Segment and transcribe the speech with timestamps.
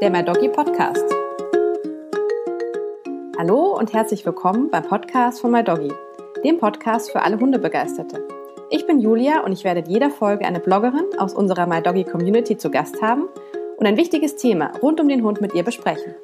[0.00, 1.04] der My Doggy Podcast.
[3.36, 5.92] Hallo und herzlich willkommen beim Podcast von My Doggy,
[6.44, 8.22] dem Podcast für alle Hundebegeisterte.
[8.70, 12.04] Ich bin Julia und ich werde in jeder Folge eine Bloggerin aus unserer My Doggy
[12.04, 13.28] Community zu Gast haben
[13.76, 16.14] und ein wichtiges Thema rund um den Hund mit ihr besprechen.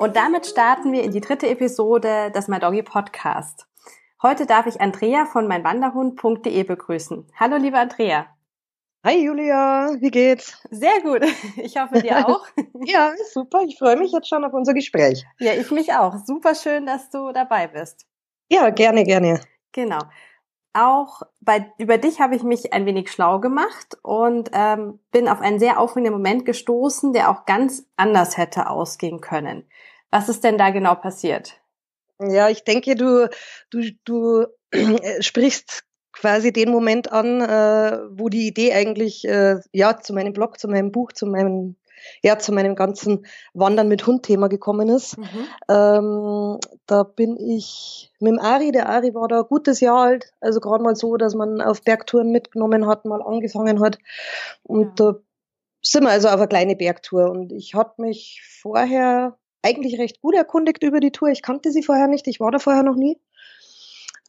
[0.00, 3.68] Und damit starten wir in die dritte Episode des My Doggy Podcast.
[4.22, 7.28] Heute darf ich Andrea von meinwanderhund.de begrüßen.
[7.38, 8.26] Hallo, liebe Andrea.
[9.02, 10.58] Hi Julia, wie geht's?
[10.70, 11.24] Sehr gut.
[11.56, 12.46] Ich hoffe dir auch.
[12.84, 13.62] ja, super.
[13.66, 15.24] Ich freue mich jetzt schon auf unser Gespräch.
[15.38, 16.16] Ja, ich mich auch.
[16.26, 18.04] Super schön, dass du dabei bist.
[18.50, 19.40] Ja, gerne, gerne.
[19.72, 20.00] Genau.
[20.74, 25.40] Auch bei, über dich habe ich mich ein wenig schlau gemacht und ähm, bin auf
[25.40, 29.66] einen sehr aufregenden Moment gestoßen, der auch ganz anders hätte ausgehen können.
[30.10, 31.58] Was ist denn da genau passiert?
[32.20, 33.30] Ja, ich denke, du,
[33.70, 34.46] du, du
[35.20, 40.58] sprichst quasi den Moment an, äh, wo die Idee eigentlich äh, ja zu meinem Blog,
[40.58, 41.76] zu meinem Buch, zu meinem
[42.22, 45.18] ja zu meinem ganzen Wandern mit Hund-Thema gekommen ist.
[45.18, 45.46] Mhm.
[45.68, 50.32] Ähm, da bin ich mit dem Ari, der Ari war da ein gutes Jahr alt,
[50.40, 53.98] also gerade mal so, dass man auf Bergtouren mitgenommen hat, mal angefangen hat.
[54.62, 55.12] Und ja.
[55.12, 55.18] da
[55.82, 57.30] sind wir also auf eine kleine Bergtour.
[57.30, 61.28] Und ich hatte mich vorher eigentlich recht gut erkundigt über die Tour.
[61.28, 63.18] Ich kannte sie vorher nicht, ich war da vorher noch nie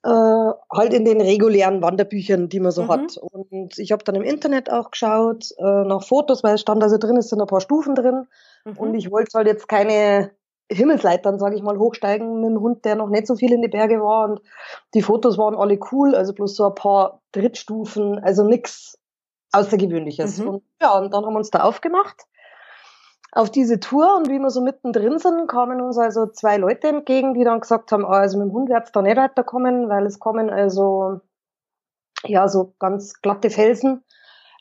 [0.03, 2.89] äh, halt in den regulären Wanderbüchern, die man so mhm.
[2.89, 3.17] hat.
[3.17, 6.97] Und ich habe dann im Internet auch geschaut äh, nach Fotos, weil es stand also
[6.97, 8.27] drin, es sind ein paar Stufen drin.
[8.66, 8.77] Mhm.
[8.77, 10.31] Und ich wollte halt jetzt keine
[10.71, 13.67] Himmelsleitern, sage ich mal, hochsteigen mit dem Hund, der noch nicht so viel in die
[13.67, 14.30] Berge war.
[14.30, 14.41] Und
[14.93, 18.97] die Fotos waren alle cool, also bloß so ein paar Drittstufen, also nix
[19.52, 20.39] Außergewöhnliches.
[20.39, 20.47] Mhm.
[20.47, 22.25] Und ja, und dann haben wir uns da aufgemacht
[23.31, 27.33] auf diese Tour und wie wir so mittendrin sind, kamen uns also zwei Leute entgegen,
[27.33, 30.19] die dann gesagt haben, ah, also mit dem Hund wird's da nicht weiterkommen, weil es
[30.19, 31.21] kommen also
[32.25, 34.03] ja so ganz glatte Felsen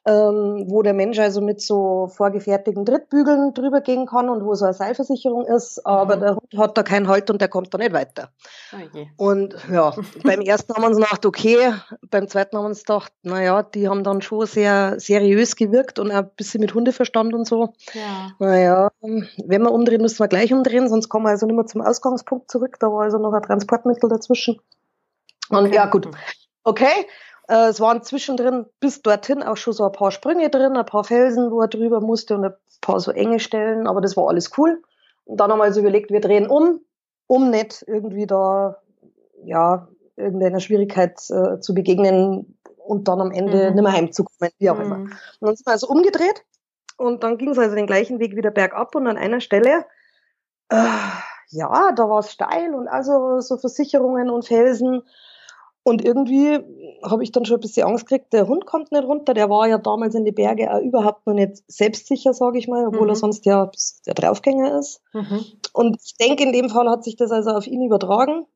[0.07, 4.65] ähm, wo der Mensch also mit so vorgefertigten Drittbügeln drüber gehen kann und wo so
[4.65, 6.21] eine Seilversicherung ist, aber mhm.
[6.21, 8.31] der Hund hat da keinen Halt und der kommt da nicht weiter.
[8.73, 9.11] Okay.
[9.19, 9.93] Oh und ja,
[10.25, 11.75] beim ersten haben wir uns gedacht, okay,
[12.11, 16.11] beim zweiten haben wir uns gedacht, naja, die haben dann schon sehr seriös gewirkt und
[16.11, 17.75] auch ein bisschen mit Hundeverstand und so.
[17.93, 18.31] Ja.
[18.39, 21.83] Naja, wenn wir umdrehen, müssen wir gleich umdrehen, sonst kommen wir also nicht mehr zum
[21.83, 22.77] Ausgangspunkt zurück.
[22.81, 24.61] Da war also noch ein Transportmittel dazwischen.
[25.51, 25.75] Und okay.
[25.75, 26.09] ja, gut.
[26.63, 27.07] Okay,
[27.51, 31.05] äh, es waren zwischendrin bis dorthin auch schon so ein paar Sprünge drin, ein paar
[31.05, 34.57] Felsen, wo er drüber musste und ein paar so enge Stellen, aber das war alles
[34.57, 34.81] cool.
[35.25, 36.81] Und dann haben wir also überlegt, wir drehen um,
[37.27, 38.79] um nicht irgendwie da,
[39.45, 43.75] ja, irgendeiner Schwierigkeit äh, zu begegnen und dann am Ende mhm.
[43.75, 44.83] nicht mehr heimzukommen, wie auch mhm.
[44.83, 44.97] immer.
[44.97, 46.45] Und dann sind wir also umgedreht
[46.99, 49.87] und dann ging es also den gleichen Weg wieder bergab und an einer Stelle,
[50.69, 50.77] äh,
[51.49, 55.03] ja, da war es steil und also so Versicherungen und Felsen
[55.83, 56.59] und irgendwie
[57.03, 59.33] habe ich dann schon ein bisschen Angst gekriegt, der Hund kommt nicht runter.
[59.33, 62.87] Der war ja damals in die Berge auch überhaupt noch nicht selbstsicher, sage ich mal,
[62.87, 63.11] obwohl mhm.
[63.11, 63.71] er sonst ja
[64.07, 65.01] der Draufgänger ist.
[65.15, 65.45] Mhm.
[65.73, 68.47] Und ich denke, in dem Fall hat sich das also auf ihn übertragen.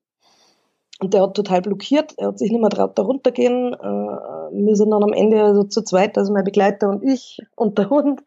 [1.01, 2.15] Und der hat total blockiert.
[2.19, 3.73] Er hat sich nicht mehr traut, da runtergehen.
[3.73, 7.79] Äh, wir sind dann am Ende also zu zweit, also mein Begleiter und ich und
[7.79, 8.23] der Hund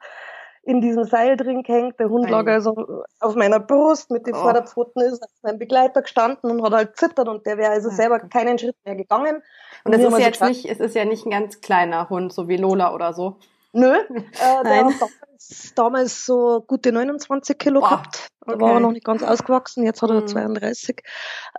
[0.68, 1.98] in diesem Seil drin gehängt.
[1.98, 4.40] Der Hund lag also auf meiner Brust mit den oh.
[4.40, 8.60] Vorderpfoten ist meinem Begleiter gestanden und hat halt zittert und der wäre also selber keinen
[8.60, 9.42] Schritt mehr gegangen.
[9.86, 12.58] Und, es ist jetzt nicht, es ist ja nicht ein ganz kleiner Hund, so wie
[12.58, 13.38] Lola oder so.
[13.72, 14.04] Nö, äh,
[14.64, 18.28] der hat damals, damals, so gute 29 Kilo Boah, gehabt.
[18.46, 18.62] Da okay.
[18.62, 20.28] war er noch nicht ganz ausgewachsen, jetzt hat er mhm.
[20.28, 21.02] 32.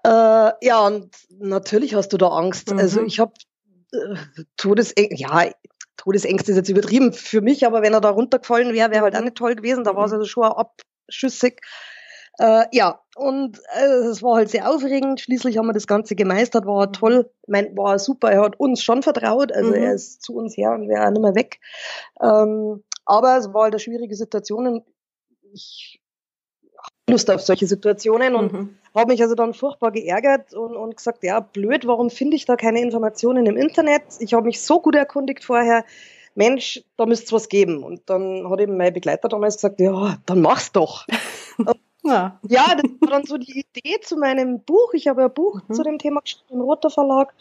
[0.05, 0.11] Äh,
[0.61, 2.73] ja, und natürlich hast du da Angst.
[2.73, 2.79] Mhm.
[2.79, 3.33] Also ich habe
[3.93, 4.17] äh,
[4.59, 5.47] Todes, ja,
[6.09, 9.21] Todesängste ist jetzt übertrieben für mich, aber wenn er da runtergefallen wäre, wäre halt auch
[9.21, 9.85] nicht toll gewesen.
[9.85, 10.21] Da war es mhm.
[10.21, 11.61] also schon abschüssig.
[12.39, 15.21] Äh, ja, und äh, es war halt sehr aufregend.
[15.21, 16.93] Schließlich haben wir das Ganze gemeistert, war mhm.
[16.95, 18.31] toll, mein, war super.
[18.31, 19.77] Er hat uns schon vertraut, also mhm.
[19.77, 21.61] er ist zu uns her und wäre nicht mehr weg.
[22.23, 24.83] Ähm, aber es war halt eine schwierige Situation.
[25.53, 26.01] Ich
[27.09, 28.77] Lust auf solche Situationen und mhm.
[28.95, 32.57] habe mich also dann furchtbar geärgert und, und gesagt, ja, blöd, warum finde ich da
[32.57, 34.03] keine Informationen im Internet?
[34.21, 35.85] Ich habe mich so gut erkundigt vorher,
[36.35, 37.83] Mensch, da müsste es was geben.
[37.83, 41.07] Und dann hat eben mein Begleiter damals gesagt, ja, dann mach's doch.
[42.05, 42.39] ja.
[42.49, 44.95] ja, das war dann so die Idee zu meinem Buch.
[44.95, 45.75] Ich habe ein Buch mhm.
[45.75, 47.35] zu dem Thema geschrieben im Roter Verlag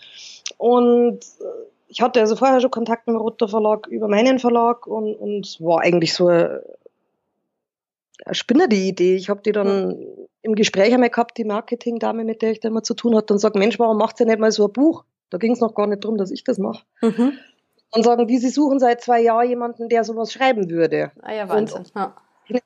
[0.57, 1.43] und äh,
[1.89, 5.45] ich hatte also vorher schon Kontakt mit dem Roter Verlag über meinen Verlag und, und
[5.45, 6.63] es war eigentlich so eine
[8.31, 9.15] Spinner die Idee.
[9.15, 10.27] Ich habe die dann mhm.
[10.41, 13.39] im Gespräch einmal gehabt, die Marketingdame, mit der ich da immer zu tun hatte, und
[13.39, 15.03] sagt, Mensch, warum macht ihr nicht mal so ein Buch?
[15.29, 16.83] Da ging es noch gar nicht darum, dass ich das mache.
[17.01, 17.33] Mhm.
[17.91, 21.11] Und sagen die, sie suchen seit zwei Jahren jemanden, der sowas schreiben würde.
[21.21, 21.79] Ah ja, Wahnsinn.
[21.79, 22.15] Und ja.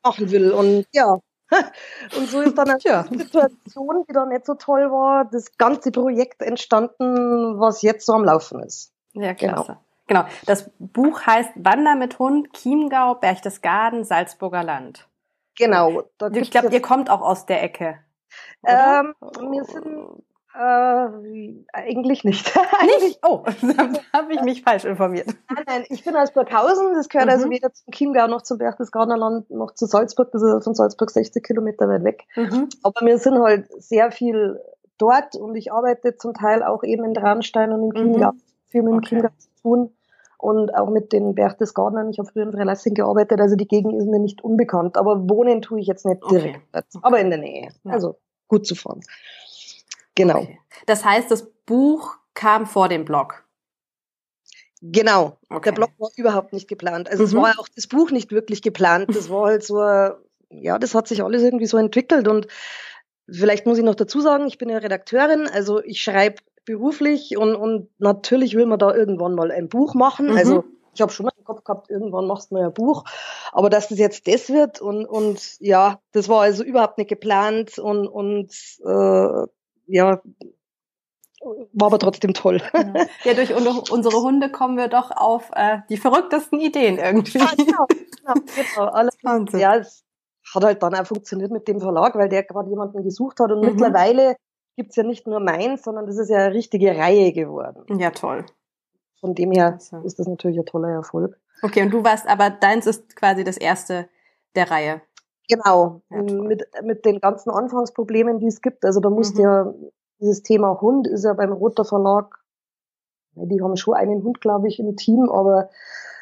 [0.03, 0.51] machen will.
[0.51, 1.19] Und ja,
[2.17, 3.03] und so ist dann eine ja.
[3.03, 8.23] Situation, die dann nicht so toll war, das ganze Projekt entstanden, was jetzt so am
[8.23, 8.93] Laufen ist.
[9.13, 9.77] Ja, klasse.
[10.07, 10.23] Genau.
[10.23, 10.35] genau.
[10.45, 15.07] Das Buch heißt Wander mit Hund, Chiemgau, Berchtesgaden, Salzburger Land.
[15.57, 16.03] Genau.
[16.33, 17.99] ich glaube, ihr kommt auch aus der Ecke.
[18.65, 22.53] Ähm, wir sind äh, eigentlich nicht.
[23.01, 23.19] nicht?
[23.23, 25.27] Oh, da habe ich mich falsch informiert.
[25.49, 27.53] Nein, nein, ich bin aus Burghausen, das gehört also mhm.
[27.53, 31.09] also weder zum Chiemgau noch zum Berchtesgadener Land noch zu Salzburg, das ist von Salzburg
[31.09, 32.25] 60 Kilometer weit weg.
[32.35, 32.69] Mhm.
[32.83, 34.59] Aber wir sind halt sehr viel
[34.97, 38.41] dort und ich arbeite zum Teil auch eben in Traunstein und in Chiemgau, mhm.
[38.67, 39.07] viel mit okay.
[39.07, 39.93] Chiemgau zu tun
[40.41, 42.09] und auch mit den Berchtesgadenern.
[42.09, 45.61] Ich habe früher in Freilassing gearbeitet, also die Gegend ist mir nicht unbekannt, aber wohnen
[45.61, 46.83] tue ich jetzt nicht direkt, okay.
[47.01, 48.17] aber in der Nähe, also
[48.47, 49.01] gut zu fahren.
[50.15, 50.39] Genau.
[50.39, 50.59] Okay.
[50.87, 53.45] Das heißt, das Buch kam vor dem Blog.
[54.81, 55.37] Genau.
[55.49, 55.69] Okay.
[55.69, 57.09] Der Blog war überhaupt nicht geplant.
[57.09, 57.27] Also mhm.
[57.27, 59.15] es war ja auch das Buch nicht wirklich geplant.
[59.15, 59.79] Das war halt so,
[60.49, 62.47] ja, das hat sich alles irgendwie so entwickelt und
[63.29, 67.55] vielleicht muss ich noch dazu sagen, ich bin ja Redakteurin, also ich schreibe beruflich und,
[67.55, 70.27] und natürlich will man da irgendwann mal ein Buch machen.
[70.27, 70.37] Mhm.
[70.37, 70.63] Also
[70.93, 73.05] ich habe schon mal im Kopf gehabt, irgendwann machst du mal ein Buch,
[73.51, 77.79] aber dass das jetzt das wird und, und ja, das war also überhaupt nicht geplant
[77.79, 78.51] und, und
[78.85, 79.47] äh,
[79.87, 80.21] ja,
[81.73, 82.61] war aber trotzdem toll.
[82.73, 87.39] Ja, ja durch unsere Hunde kommen wir doch auf äh, die verrücktesten Ideen irgendwie.
[87.39, 88.33] Ja, genau, genau,
[88.75, 88.85] genau.
[88.91, 89.17] Alles,
[89.53, 90.03] ja, es
[90.53, 93.61] hat halt dann auch funktioniert mit dem Verlag, weil der gerade jemanden gesucht hat und
[93.61, 93.71] mhm.
[93.71, 94.35] mittlerweile
[94.75, 97.99] gibt's ja nicht nur meins, sondern das ist ja eine richtige Reihe geworden.
[97.99, 98.45] Ja, toll.
[99.19, 101.37] Von dem her ist das natürlich ein toller Erfolg.
[101.61, 104.09] Okay, und du warst aber, deins ist quasi das erste
[104.55, 105.01] der Reihe.
[105.47, 108.85] Genau, ja, mit, mit den ganzen Anfangsproblemen, die es gibt.
[108.85, 109.41] Also da musst mhm.
[109.41, 109.73] ja,
[110.19, 112.37] dieses Thema Hund ist ja beim Roter Verlag,
[113.35, 115.69] die haben schon einen Hund, glaube ich, im Team, aber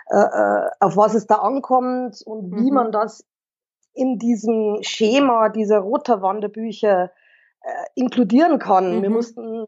[0.10, 2.74] äh, äh, auf was es da ankommt und wie mhm.
[2.74, 3.26] man das
[3.94, 7.12] in diesem Schema dieser Roter Wanderbücher
[7.62, 8.98] äh, inkludieren kann.
[8.98, 9.02] Mhm.
[9.02, 9.66] Wir mussten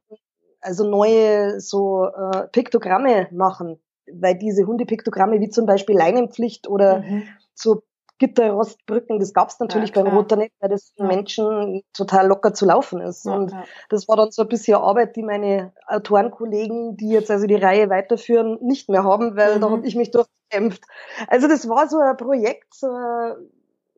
[0.61, 3.79] also neue so äh, Piktogramme machen,
[4.11, 7.23] weil diese Hundepiktogramme wie zum Beispiel Leinenpflicht oder mhm.
[7.53, 7.81] so
[8.21, 12.53] Gitterrostbrücken, das gab es natürlich ja, beim Roter nicht, weil das für Menschen total locker
[12.53, 13.25] zu laufen ist.
[13.25, 13.51] Ja, und
[13.89, 17.89] das war dann so ein bisschen Arbeit, die meine Autorenkollegen, die jetzt also die Reihe
[17.89, 19.61] weiterführen, nicht mehr haben, weil mhm.
[19.61, 20.83] da habe ich mich durchgekämpft.
[21.29, 22.87] Also das war so ein Projekt, so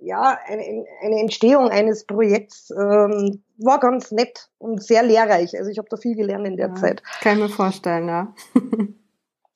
[0.03, 5.57] ja, eine, eine Entstehung eines Projekts ähm, war ganz nett und sehr lehrreich.
[5.57, 7.01] Also ich habe da viel gelernt in der Zeit.
[7.21, 8.33] Kann ich mir vorstellen, ja.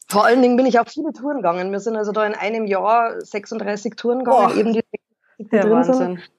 [0.10, 1.72] Vor allen Dingen bin ich auch viele Touren gegangen.
[1.72, 4.84] Wir sind also da in einem Jahr 36 Touren gegangen, oh, eben die,
[5.38, 5.94] die drin Wahnsinn.
[5.96, 6.32] sind.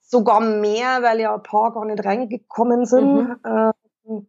[0.00, 3.14] Sogar mehr, weil ja ein paar gar nicht reingekommen sind.
[3.14, 3.36] Mhm.
[3.44, 4.26] Ähm,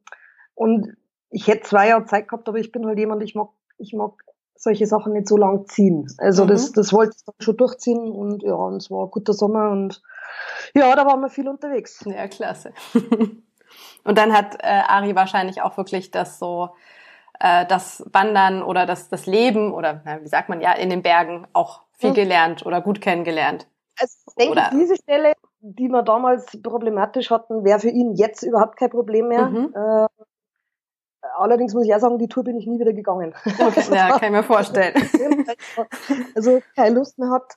[0.56, 0.98] und
[1.30, 4.14] ich hätte zwei Jahre Zeit gehabt, aber ich bin halt jemand, ich mag, ich mag
[4.68, 6.08] solche Sachen nicht so lang ziehen.
[6.18, 6.50] Also mhm.
[6.50, 9.70] das, das wollte ich dann schon durchziehen und ja, und es war ein guter Sommer
[9.72, 10.02] und
[10.74, 12.04] ja, da waren wir viel unterwegs.
[12.06, 12.74] Ja, klasse.
[14.04, 16.70] und dann hat äh, Ari wahrscheinlich auch wirklich das so
[17.40, 21.02] äh, das Wandern oder das, das Leben oder na, wie sagt man ja, in den
[21.02, 22.16] Bergen auch viel mhm.
[22.16, 23.68] gelernt oder gut kennengelernt.
[24.00, 24.70] Also ich denke, oder?
[24.74, 29.48] diese Stelle, die wir damals problematisch hatten, wäre für ihn jetzt überhaupt kein Problem mehr.
[29.48, 29.74] Mhm.
[29.74, 30.08] Äh,
[31.38, 33.34] allerdings muss ich auch sagen, die Tour bin ich nie wieder gegangen.
[33.46, 34.94] Okay, ja, kann ich mir vorstellen.
[36.36, 37.54] also keine Lust mehr hat.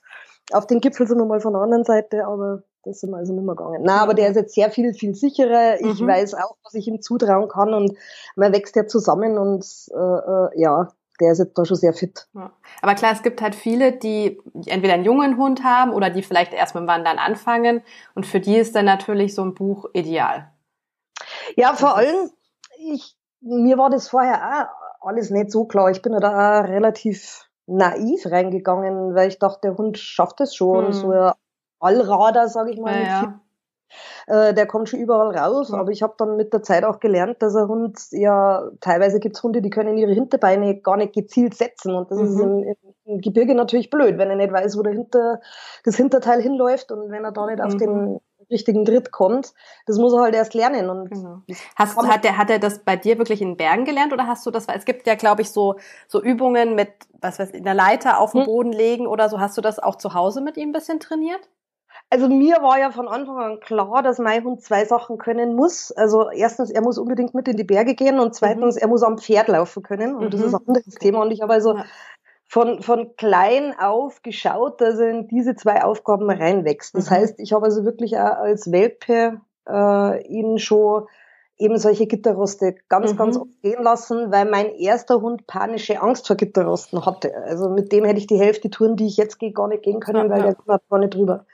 [0.52, 3.32] Auf den Gipfel sind wir mal von der anderen Seite, aber das sind wir also
[3.32, 3.82] nicht mehr gegangen.
[3.84, 5.80] Na, aber der ist jetzt sehr viel, viel sicherer.
[5.80, 6.06] Ich mhm.
[6.06, 7.96] weiß auch, was ich ihm zutrauen kann und
[8.36, 10.88] man wächst ja zusammen und äh, äh, ja,
[11.20, 12.26] der ist jetzt da schon sehr fit.
[12.34, 12.50] Ja.
[12.80, 16.54] Aber klar, es gibt halt viele, die entweder einen jungen Hund haben oder die vielleicht
[16.54, 17.82] erst mit dem Wandern anfangen
[18.14, 20.50] und für die ist dann natürlich so ein Buch ideal.
[21.56, 22.30] Ja, vor allem,
[22.78, 24.68] ich, mir war das vorher
[25.00, 25.90] auch alles nicht so klar.
[25.90, 30.54] Ich bin ja da auch relativ naiv reingegangen, weil ich dachte, der Hund schafft es
[30.54, 30.86] schon.
[30.86, 30.92] Mhm.
[30.92, 31.32] So ein
[31.78, 32.94] Allrader, sage ich mal.
[32.94, 33.40] Ja, ja.
[34.26, 37.42] Äh, der kommt schon überall raus, aber ich habe dann mit der Zeit auch gelernt,
[37.42, 41.94] dass ein Hund ja teilweise gibt's Hunde, die können ihre Hinterbeine gar nicht gezielt setzen
[41.94, 42.26] und das mhm.
[42.26, 45.40] ist im, im, Gebirge natürlich blöd, wenn er nicht weiß, wo der Hinter,
[45.84, 47.64] das Hinterteil hinläuft und wenn er da nicht mhm.
[47.64, 48.20] auf den
[48.50, 49.54] richtigen Tritt kommt.
[49.86, 50.90] Das muss er halt erst lernen.
[50.90, 51.42] Und genau.
[51.76, 54.50] hast, hat, der, hat er das bei dir wirklich in Bergen gelernt oder hast du
[54.50, 55.76] das, weil es gibt ja, glaube ich, so,
[56.08, 56.90] so Übungen mit,
[57.20, 58.46] was weiß ich, einer Leiter auf den hm.
[58.46, 59.40] Boden legen oder so.
[59.40, 61.48] Hast du das auch zu Hause mit ihm ein bisschen trainiert?
[62.12, 65.92] Also mir war ja von Anfang an klar, dass mein Hund zwei Sachen können muss.
[65.92, 68.82] Also erstens, er muss unbedingt mit in die Berge gehen und zweitens, mhm.
[68.82, 70.14] er muss am Pferd laufen können.
[70.16, 70.30] Und mhm.
[70.30, 71.22] das ist ein anderes Thema.
[71.22, 71.84] Und ich habe also ja.
[72.50, 76.96] Von, von klein auf geschaut, dass er in diese zwei Aufgaben reinwächst.
[76.96, 77.14] Das mhm.
[77.14, 81.06] heißt, ich habe also wirklich auch als Welpe äh, ihn schon
[81.58, 83.16] eben solche Gitterroste ganz, mhm.
[83.18, 87.32] ganz oft gehen lassen, weil mein erster Hund panische Angst vor Gitterrosten hatte.
[87.36, 90.00] Also mit dem hätte ich die Hälfte Touren, die ich jetzt gehe, gar nicht gehen
[90.00, 90.54] können, ja, weil ja.
[90.54, 91.46] der gar nicht drüber.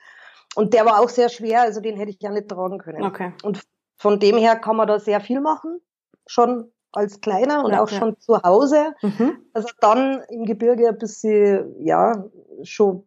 [0.55, 3.03] Und der war auch sehr schwer, also den hätte ich ja nicht tragen können.
[3.03, 3.35] Okay.
[3.43, 3.61] Und
[3.99, 5.79] von dem her kann man da sehr viel machen,
[6.27, 7.99] schon als Kleiner und ja, auch ja.
[7.99, 8.95] schon zu Hause.
[9.03, 9.39] Mhm.
[9.53, 12.25] Also dann im Gebirge ein bisschen, ja,
[12.63, 13.05] schon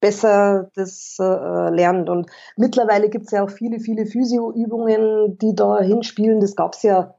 [0.00, 2.08] besser das äh, lernt.
[2.08, 6.40] Und mittlerweile gibt es ja auch viele, viele Physio-Übungen, die da hinspielen.
[6.40, 7.14] Das gab es ja,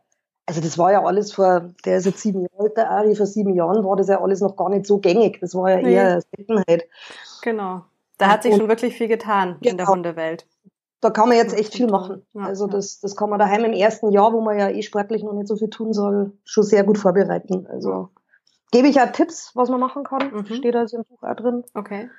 [0.46, 3.26] also das war ja alles vor, der ist jetzt sieben Jahre alt, der Ari, vor
[3.26, 5.40] sieben Jahren war das ja alles noch gar nicht so gängig.
[5.42, 5.94] Das war ja nee.
[5.94, 6.88] eher Seltenheit.
[7.42, 7.82] Genau.
[8.18, 9.72] Da hat sich und, schon wirklich viel getan genau.
[9.72, 9.96] in der genau.
[9.96, 10.48] Hundewelt.
[11.00, 12.26] Da kann man jetzt echt viel machen.
[12.34, 15.24] Ja, also das, das kann man daheim im ersten Jahr, wo man ja eh sportlich
[15.24, 17.68] noch nicht so viel tun soll, schon sehr gut vorbereiten.
[17.68, 18.10] Also
[18.72, 20.32] gebe ich auch Tipps, was man machen kann.
[20.34, 20.56] Mhm.
[20.56, 21.64] Steht also im Buch auch drin.
[21.76, 22.10] Okay.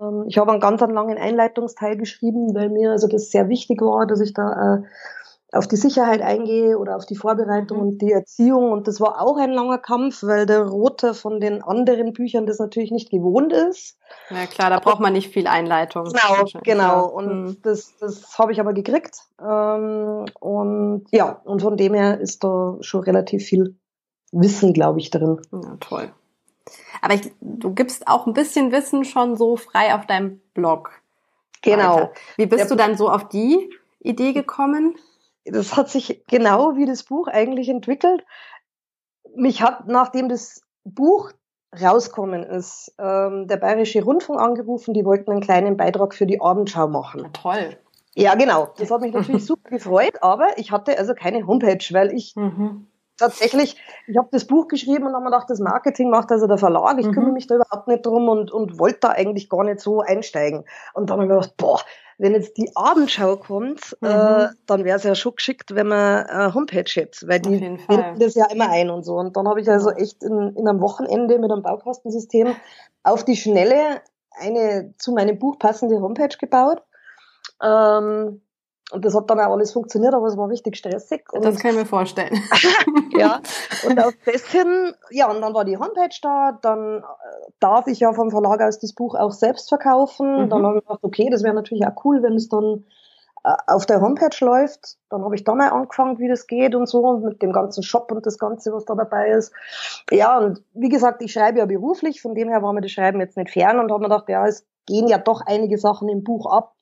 [0.00, 4.06] Ähm, ich habe einen ganz langen Einleitungsteil geschrieben, weil mir also das sehr wichtig war,
[4.06, 4.82] dass ich da äh,
[5.54, 7.84] auf die Sicherheit eingehe oder auf die Vorbereitung mhm.
[7.84, 8.72] und die Erziehung.
[8.72, 12.58] Und das war auch ein langer Kampf, weil der Rote von den anderen Büchern das
[12.58, 13.96] natürlich nicht gewohnt ist.
[14.30, 16.04] Ja klar, da braucht man nicht viel Einleitung.
[16.04, 17.06] Genau, genau.
[17.06, 17.56] Und mhm.
[17.62, 19.18] das, das habe ich aber gekriegt.
[19.40, 23.76] Ähm, und ja, und von dem her ist da schon relativ viel
[24.32, 25.40] Wissen, glaube ich, drin.
[25.52, 26.12] Ja, toll.
[27.00, 30.90] Aber ich, du gibst auch ein bisschen Wissen schon so frei auf deinem Blog.
[31.62, 31.96] Genau.
[31.96, 32.12] Weiter.
[32.36, 33.70] Wie bist Der du dann so auf die
[34.00, 34.96] Idee gekommen?
[35.44, 38.24] Das hat sich genau wie das Buch eigentlich entwickelt.
[39.36, 41.32] Mich hat, nachdem das Buch
[41.80, 46.88] rauskommen ist, ähm, der Bayerische Rundfunk angerufen, die wollten einen kleinen Beitrag für die Abendschau
[46.88, 47.22] machen.
[47.24, 47.76] Na, toll.
[48.14, 48.68] Ja, genau.
[48.78, 52.86] Das hat mich natürlich super gefreut, aber ich hatte also keine Homepage, weil ich mhm
[53.16, 56.58] tatsächlich, ich habe das Buch geschrieben und habe mir gedacht, das Marketing macht also der
[56.58, 57.12] Verlag, ich mhm.
[57.12, 60.64] kümmere mich da überhaupt nicht drum und, und wollte da eigentlich gar nicht so einsteigen.
[60.94, 61.80] Und dann habe ich mir gedacht, boah,
[62.18, 64.08] wenn jetzt die Abendschau kommt, mhm.
[64.08, 68.18] äh, dann wäre es ja schon geschickt, wenn man eine Homepage hätte, weil die binden
[68.18, 69.16] das ja immer ein und so.
[69.16, 72.54] Und dann habe ich also echt in, in einem Wochenende mit einem Baukastensystem
[73.02, 76.82] auf die Schnelle eine zu meinem Buch passende Homepage gebaut.
[77.62, 78.40] Ähm,
[78.92, 81.24] und das hat dann auch alles funktioniert, aber es war richtig stressig.
[81.32, 82.38] Und das kann ich mir vorstellen.
[83.18, 83.40] ja,
[83.88, 87.02] und auf das hin, ja, und dann war die Homepage da, dann äh,
[87.60, 90.44] darf ich ja vom Verlag aus das Buch auch selbst verkaufen.
[90.44, 90.50] Mhm.
[90.50, 92.84] Dann habe ich gedacht, okay, das wäre natürlich auch cool, wenn es dann
[93.42, 94.98] äh, auf der Homepage läuft.
[95.08, 98.12] Dann habe ich da mal angefangen, wie das geht und so, mit dem ganzen Shop
[98.12, 99.54] und das Ganze, was da dabei ist.
[100.10, 103.20] Ja, und wie gesagt, ich schreibe ja beruflich, von dem her war mir das Schreiben
[103.20, 106.22] jetzt nicht fern und habe mir gedacht, ja, es gehen ja doch einige Sachen im
[106.22, 106.74] Buch ab,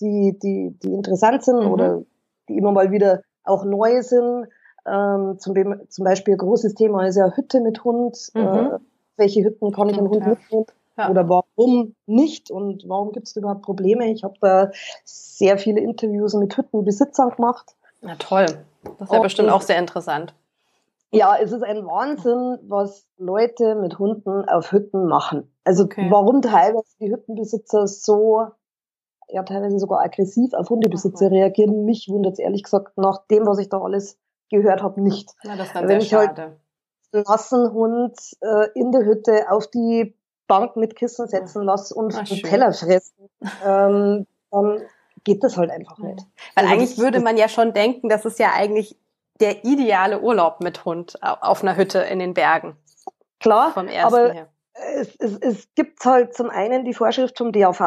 [0.00, 1.70] die, die, die interessant sind mhm.
[1.70, 2.02] oder
[2.48, 4.46] die immer mal wieder auch neu sind.
[4.86, 5.54] Ähm, zum,
[5.88, 8.16] zum Beispiel ein großes Thema ist ja Hütte mit Hund.
[8.34, 8.40] Mhm.
[8.40, 8.78] Äh,
[9.16, 10.30] welche Hütten kann ich einen Hund ja.
[10.30, 10.66] mitnehmen?
[10.96, 11.10] Ja.
[11.10, 14.10] Oder warum nicht und warum gibt es überhaupt Probleme?
[14.10, 14.70] Ich habe da
[15.04, 17.74] sehr viele Interviews mit Hüttenbesitzern gemacht.
[18.02, 18.46] Na toll.
[18.98, 20.34] Das ist ja bestimmt auch sehr interessant.
[21.12, 25.50] Ja, es ist ein Wahnsinn, was Leute mit Hunden auf Hütten machen.
[25.64, 26.06] Also okay.
[26.08, 28.46] warum teilweise die Hüttenbesitzer so
[29.32, 31.34] ja teilweise sogar aggressiv auf Hundebesitzer mhm.
[31.34, 31.84] reagieren.
[31.84, 34.18] Mich wundert es ehrlich gesagt nach dem, was ich da alles
[34.50, 35.34] gehört habe, nicht.
[35.42, 36.56] Ja, das dann Wenn ich halt schade.
[37.12, 40.14] halt einen Hund äh, in der Hütte auf die
[40.46, 43.28] Bank mit Kissen setzen lasse und Ach, einen Teller fressen,
[43.64, 44.82] ähm, dann
[45.24, 46.26] geht das halt einfach nicht.
[46.54, 48.96] Weil also eigentlich würde man ja schon denken, das ist ja eigentlich
[49.40, 52.76] der ideale Urlaub mit Hund auf einer Hütte in den Bergen.
[53.38, 54.48] Klar, vom ersten aber her
[54.96, 57.80] es, es, es gibt halt zum einen die Vorschrift zum DAV.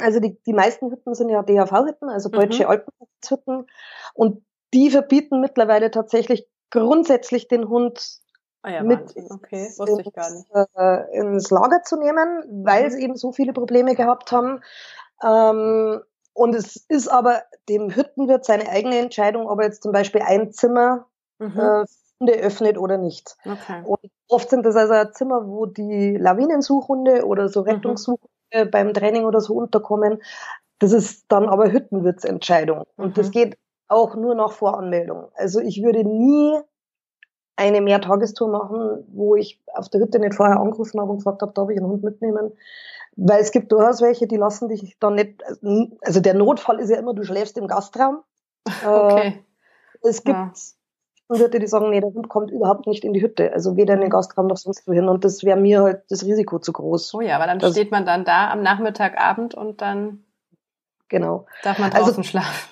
[0.00, 2.70] Also die, die meisten Hütten sind ja DAV-Hütten, also deutsche mhm.
[2.70, 3.66] Alpenhütten.
[4.14, 8.20] Und die verbieten mittlerweile tatsächlich grundsätzlich den Hund
[8.62, 9.70] ah ja, mit okay.
[10.12, 10.46] Gar nicht.
[10.76, 12.90] Äh, ins Lager zu nehmen, weil mhm.
[12.90, 14.62] sie eben so viele Probleme gehabt haben.
[15.22, 16.00] Ähm,
[16.32, 20.52] und es ist aber dem Hüttenwirt seine eigene Entscheidung, ob er jetzt zum Beispiel ein
[20.52, 21.06] Zimmer
[21.38, 21.58] mhm.
[21.58, 21.84] äh,
[22.20, 23.36] Hunde öffnet oder nicht.
[23.44, 23.82] Okay.
[23.84, 27.60] Und oft sind das also Zimmer, wo die Lawinensuchhunde oder so.
[27.60, 28.70] Rettungssuchhunde mhm.
[28.70, 30.22] beim Training oder so unterkommen.
[30.78, 32.84] Das ist dann aber Hüttenwirtsentscheidung.
[32.96, 33.14] Und mhm.
[33.14, 33.58] das geht
[33.88, 35.28] auch nur nach Voranmeldung.
[35.34, 36.58] Also ich würde nie
[37.56, 41.52] eine Mehrtagestour machen, wo ich auf der Hütte nicht vorher angerufen habe und gefragt habe,
[41.52, 42.52] darf ich einen Hund mitnehmen?
[43.16, 45.42] Weil es gibt durchaus welche, die lassen dich dann nicht,
[46.02, 48.22] also der Notfall ist ja immer, du schläfst im Gastraum.
[48.84, 49.28] Okay.
[50.02, 50.52] Äh, es gibt ja.
[51.28, 53.52] Wirte, die sagen, nee, der Hund kommt überhaupt nicht in die Hütte.
[53.52, 55.08] Also weder in den Gastraum noch sonst wohin.
[55.08, 57.14] Und das wäre mir halt das Risiko zu groß.
[57.14, 60.24] Oh ja, aber dann das, steht man dann da am Nachmittag, Abend und dann
[61.08, 61.46] genau.
[61.62, 62.70] darf man draußen also, schlafen.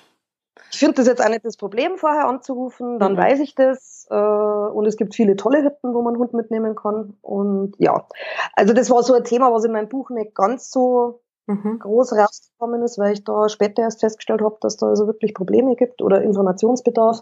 [0.71, 3.17] Ich finde das jetzt auch nicht das Problem, vorher anzurufen, dann mhm.
[3.17, 4.07] weiß ich das.
[4.09, 7.17] Äh, und es gibt viele tolle Hütten, wo man Hund mitnehmen kann.
[7.21, 8.07] Und ja,
[8.53, 11.79] also das war so ein Thema, was in meinem Buch nicht ganz so mhm.
[11.79, 15.75] groß rausgekommen ist, weil ich da später erst festgestellt habe, dass da also wirklich Probleme
[15.75, 17.21] gibt oder Informationsbedarf.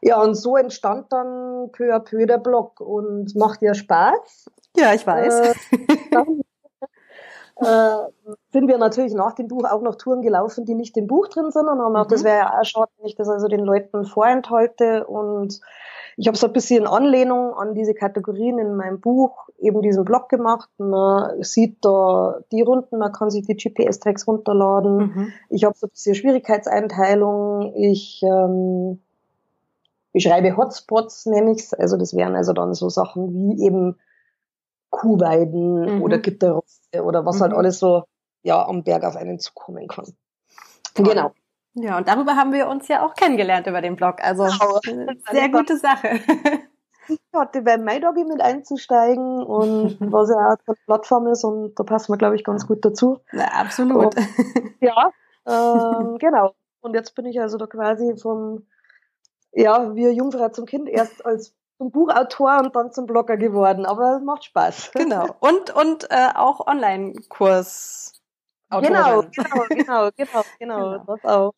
[0.00, 4.46] Ja, und so entstand dann peu à peu der Blog und macht ja Spaß.
[4.76, 5.40] Ja, ich weiß.
[5.40, 5.54] Äh,
[6.10, 6.40] dann,
[7.56, 11.28] äh, sind wir natürlich nach dem Buch auch noch Touren gelaufen, die nicht im Buch
[11.28, 11.96] drin sind und haben mhm.
[11.96, 15.60] auch, das wäre ja auch schade, wenn ich das also den Leuten vorenthalte und
[16.16, 20.28] ich habe so ein bisschen Anlehnung an diese Kategorien in meinem Buch eben diesen Blog
[20.28, 20.68] gemacht.
[20.78, 24.96] Man sieht da die Runden, man kann sich die GPS-Tracks runterladen.
[24.96, 25.32] Mhm.
[25.48, 27.74] Ich habe so ein bisschen Schwierigkeitseinteilung.
[27.76, 29.00] Ich ähm,
[30.12, 31.72] beschreibe Hotspots, nenne ich's.
[31.72, 33.96] Also das wären also dann so Sachen wie eben
[34.90, 36.02] Kuhweiden mhm.
[36.02, 37.56] oder Gitterroste oder was halt mhm.
[37.56, 38.04] halt alles so
[38.42, 40.06] ja am Berg auf einen zukommen kann.
[40.94, 41.32] Genau.
[41.74, 44.22] Ja, und darüber haben wir uns ja auch kennengelernt über den Blog.
[44.22, 44.44] Also
[44.84, 45.14] genau.
[45.30, 46.20] sehr gute Sache.
[47.08, 51.84] Ich hatte bei MyDoggy mit einzusteigen und was ja auch eine Plattform ist und da
[51.84, 53.18] passen wir, glaube ich, ganz gut dazu.
[53.32, 54.16] Ja, absolut.
[54.16, 54.16] Und,
[54.80, 55.10] ja,
[55.46, 56.54] ähm, genau.
[56.80, 58.66] Und jetzt bin ich also da quasi vom,
[59.52, 63.84] ja, wie Jungfrau zum Kind erst als zum Buchautor und dann zum Blogger geworden.
[63.84, 64.92] Aber es macht Spaß.
[64.94, 65.26] Genau.
[65.40, 68.20] Und, und äh, auch Online-Kurs.
[68.70, 71.52] Genau, genau, genau, genau, genau, das auch.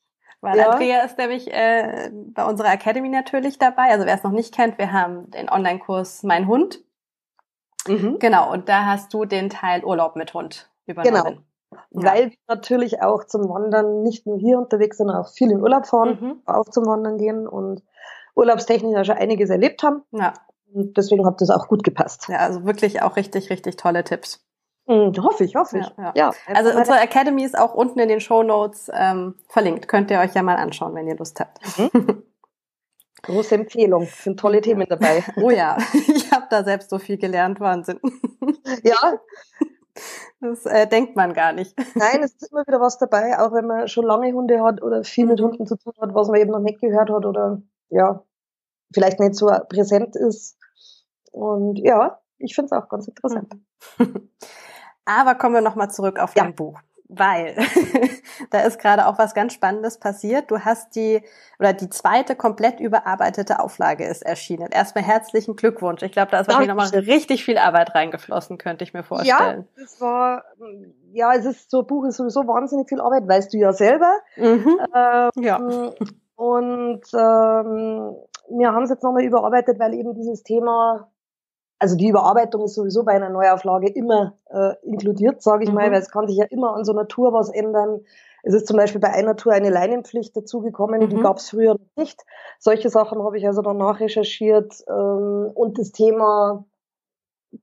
[0.44, 0.68] Weil ja.
[0.68, 3.90] Andrea ist nämlich äh, bei unserer Academy natürlich dabei.
[3.90, 6.84] Also wer es noch nicht kennt, wir haben den Online-Kurs Mein Hund.
[7.88, 8.18] Mhm.
[8.18, 11.46] Genau, und da hast du den Teil Urlaub mit Hund übernommen.
[11.70, 11.82] Genau.
[11.92, 12.12] Ja.
[12.12, 15.86] Weil wir natürlich auch zum Wandern nicht nur hier unterwegs, sondern auch viel in Urlaub
[15.86, 16.42] fahren, mhm.
[16.44, 17.82] auch zum Wandern gehen und
[18.34, 20.02] urlaubstechnisch ja schon einiges erlebt haben.
[20.12, 20.34] Ja.
[20.72, 22.28] Und deswegen hat das auch gut gepasst.
[22.28, 24.44] Ja, also wirklich auch richtig, richtig tolle Tipps.
[24.86, 25.86] Mhm, hoffe ich, hoffe ich.
[25.96, 26.30] Ja, ja.
[26.48, 29.88] ja also unsere Academy ist auch unten in den Show Notes ähm, verlinkt.
[29.88, 31.58] Könnt ihr euch ja mal anschauen, wenn ihr Lust habt.
[31.78, 32.22] Mhm.
[33.22, 34.06] Große Empfehlung.
[34.06, 35.24] Sind tolle Themen dabei.
[35.40, 37.60] Oh ja, ich habe da selbst so viel gelernt.
[37.60, 38.00] Wahnsinn.
[38.82, 39.18] Ja.
[40.40, 41.76] Das äh, denkt man gar nicht.
[41.94, 45.04] Nein, es ist immer wieder was dabei, auch wenn man schon lange Hunde hat oder
[45.04, 45.44] viel mit mhm.
[45.44, 48.24] Hunden zu tun hat, was man eben noch nicht gehört hat oder ja,
[48.92, 50.58] vielleicht nicht so präsent ist.
[51.30, 53.54] Und ja, ich finde es auch ganz interessant.
[55.04, 56.44] Aber kommen wir nochmal zurück auf ja.
[56.44, 56.80] dein Buch.
[57.08, 57.54] Weil
[58.50, 60.50] da ist gerade auch was ganz Spannendes passiert.
[60.50, 61.22] Du hast die
[61.58, 64.68] oder die zweite komplett überarbeitete Auflage ist erschienen.
[64.70, 66.02] Erstmal herzlichen Glückwunsch.
[66.02, 69.68] Ich glaube, da ist wahrscheinlich nochmal richtig viel Arbeit reingeflossen, könnte ich mir vorstellen.
[69.76, 70.44] Ja, es war,
[71.12, 74.12] ja, es ist so ein Buch ist sowieso wahnsinnig viel Arbeit, weißt du ja selber.
[74.36, 74.80] Mhm.
[74.94, 75.58] Ähm, ja.
[76.36, 78.16] Und ähm,
[78.48, 81.08] wir haben es jetzt nochmal überarbeitet, weil eben dieses Thema
[81.78, 85.76] also die Überarbeitung ist sowieso bei einer Neuauflage immer äh, inkludiert, sage ich mhm.
[85.76, 88.00] mal, weil es kann sich ja immer an so einer Tour was ändern.
[88.42, 91.08] Es ist zum Beispiel bei einer Tour eine Leinenpflicht dazugekommen, mhm.
[91.08, 92.24] die gab es früher noch nicht.
[92.58, 94.84] Solche Sachen habe ich also danach recherchiert.
[94.88, 96.64] Ähm, und das Thema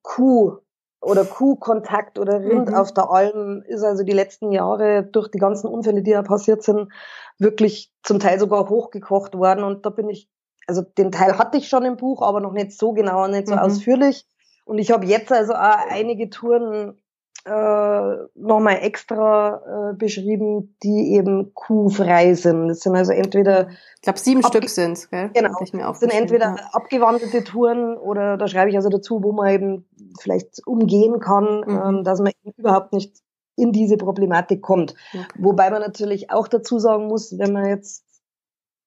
[0.01, 0.57] Kuh
[1.01, 2.75] oder Kuhkontakt oder Rind mhm.
[2.75, 6.61] auf der Alm ist also die letzten Jahre durch die ganzen Unfälle, die ja passiert
[6.63, 6.91] sind,
[7.39, 9.63] wirklich zum Teil sogar hochgekocht worden.
[9.63, 10.29] Und da bin ich
[10.67, 13.47] also den Teil hatte ich schon im Buch, aber noch nicht so genau und nicht
[13.47, 13.59] so mhm.
[13.59, 14.25] ausführlich.
[14.65, 17.01] Und ich habe jetzt also auch einige Touren
[17.45, 22.67] äh, nochmal extra äh, beschrieben, die eben kuhfrei sind.
[22.67, 25.31] Das sind also entweder ich glaube sieben Stück sind gell?
[25.33, 26.69] Genau, das sind entweder ja.
[26.71, 29.85] abgewanderte Touren oder da schreibe ich also dazu, wo man eben
[30.19, 31.81] vielleicht umgehen kann, mhm.
[31.83, 33.17] ähm, dass man eben überhaupt nicht
[33.55, 34.93] in diese Problematik kommt.
[35.13, 35.25] Okay.
[35.39, 38.05] Wobei man natürlich auch dazu sagen muss, wenn man jetzt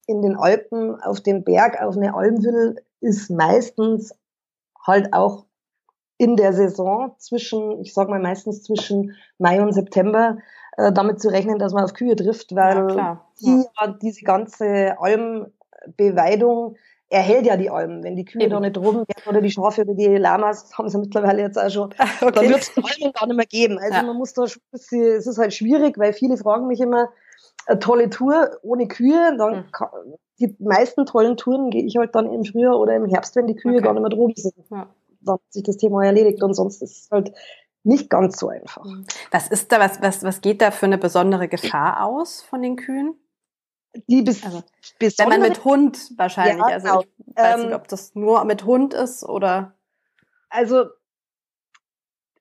[0.06, 4.14] in den Alpen auf dem Berg auf eine Alm will, ist meistens
[4.86, 5.44] halt auch
[6.18, 10.38] in der Saison zwischen, ich sag mal meistens zwischen Mai und September,
[10.76, 13.88] äh, damit zu rechnen, dass man auf Kühe trifft, weil ja, die, ja.
[14.00, 16.76] diese ganze Almbeweidung
[17.08, 18.02] erhält ja die Almen.
[18.02, 18.50] Wenn die Kühe Eben.
[18.50, 21.70] da nicht rum werden oder die Schafe oder die Lamas, haben sie mittlerweile jetzt auch
[21.70, 21.90] schon,
[22.20, 22.32] okay.
[22.32, 23.78] dann wird es die Almen gar nicht mehr geben.
[23.78, 24.02] Also ja.
[24.02, 27.08] man muss da schon es ist halt schwierig, weil viele fragen mich immer,
[27.66, 29.36] eine tolle Tour ohne Kühe.
[29.36, 29.70] Dann mhm.
[29.72, 29.88] kann,
[30.38, 33.56] die meisten tollen Touren gehe ich halt dann im Frühjahr oder im Herbst, wenn die
[33.56, 33.82] Kühe okay.
[33.82, 34.54] gar nicht mehr drum sind.
[34.70, 34.88] Ja.
[35.20, 37.32] Dann hat sich das Thema erledigt und sonst ist es halt
[37.82, 38.84] nicht ganz so einfach.
[38.84, 39.06] Mhm.
[39.30, 42.76] Was ist da, was, was, was geht da für eine besondere Gefahr aus von den
[42.76, 43.14] Kühen?
[44.08, 44.64] Die bis, also,
[45.18, 47.48] wenn man mit Hund wahrscheinlich, ja, also ich genau.
[47.48, 49.74] weiß nicht, ähm, ob das nur mit Hund ist oder.
[50.48, 50.86] Also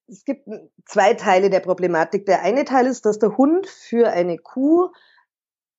[0.08, 0.48] es gibt
[0.86, 2.26] zwei Teile der Problematik.
[2.26, 4.92] Der eine Teil ist, dass der Hund für eine Kuh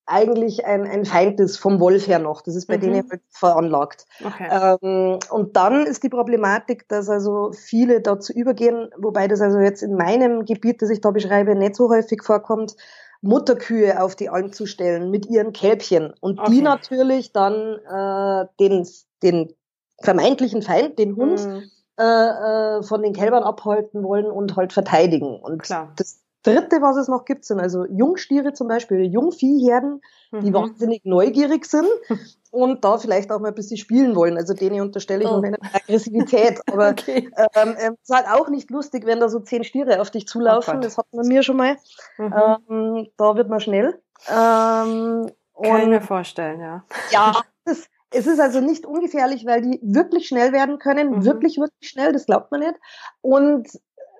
[0.07, 2.43] eigentlich ein, ein Feind ist vom Wolf her noch.
[2.43, 2.81] Das ist bei mhm.
[2.81, 4.07] denen halt veranlagt.
[4.25, 4.77] Okay.
[4.83, 9.83] Ähm, und dann ist die Problematik, dass also viele dazu übergehen, wobei das also jetzt
[9.83, 12.77] in meinem Gebiet, das ich da beschreibe, nicht so häufig vorkommt,
[13.23, 16.51] Mutterkühe auf die Alm zu stellen mit ihren Kälbchen und okay.
[16.51, 18.87] die natürlich dann äh, den,
[19.23, 19.55] den
[20.03, 21.63] vermeintlichen Feind, den Hund, mhm.
[21.99, 25.41] äh, äh, von den Kälbern abhalten wollen und halt verteidigen.
[25.41, 25.93] Und Klar.
[25.97, 30.55] das Dritte, was es noch gibt, sind also Jungstiere zum Beispiel, Jungviehherden, die mhm.
[30.55, 31.89] wahnsinnig neugierig sind
[32.51, 34.37] und da vielleicht auch mal ein bisschen spielen wollen.
[34.37, 35.37] Also denen unterstelle ich oh.
[35.37, 36.61] noch eine Aggressivität.
[36.71, 37.31] Aber okay.
[37.55, 40.77] ähm, es ist halt auch nicht lustig, wenn da so zehn Stiere auf dich zulaufen.
[40.77, 41.77] Oh das hat man mir schon mal.
[42.19, 42.35] Mhm.
[42.69, 44.01] Ähm, da wird man schnell.
[44.29, 45.31] Ähm,
[45.63, 46.85] Kann ich mir vorstellen, ja.
[47.11, 51.25] Ja, das, es ist also nicht ungefährlich, weil die wirklich schnell werden können, mhm.
[51.25, 52.75] wirklich, wirklich schnell, das glaubt man nicht.
[53.23, 53.69] Und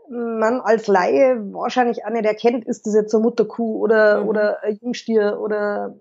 [0.09, 4.29] man als Laie wahrscheinlich auch nicht erkennt, ist das jetzt eine Mutterkuh oder, mhm.
[4.29, 5.97] oder ein Jungstier oder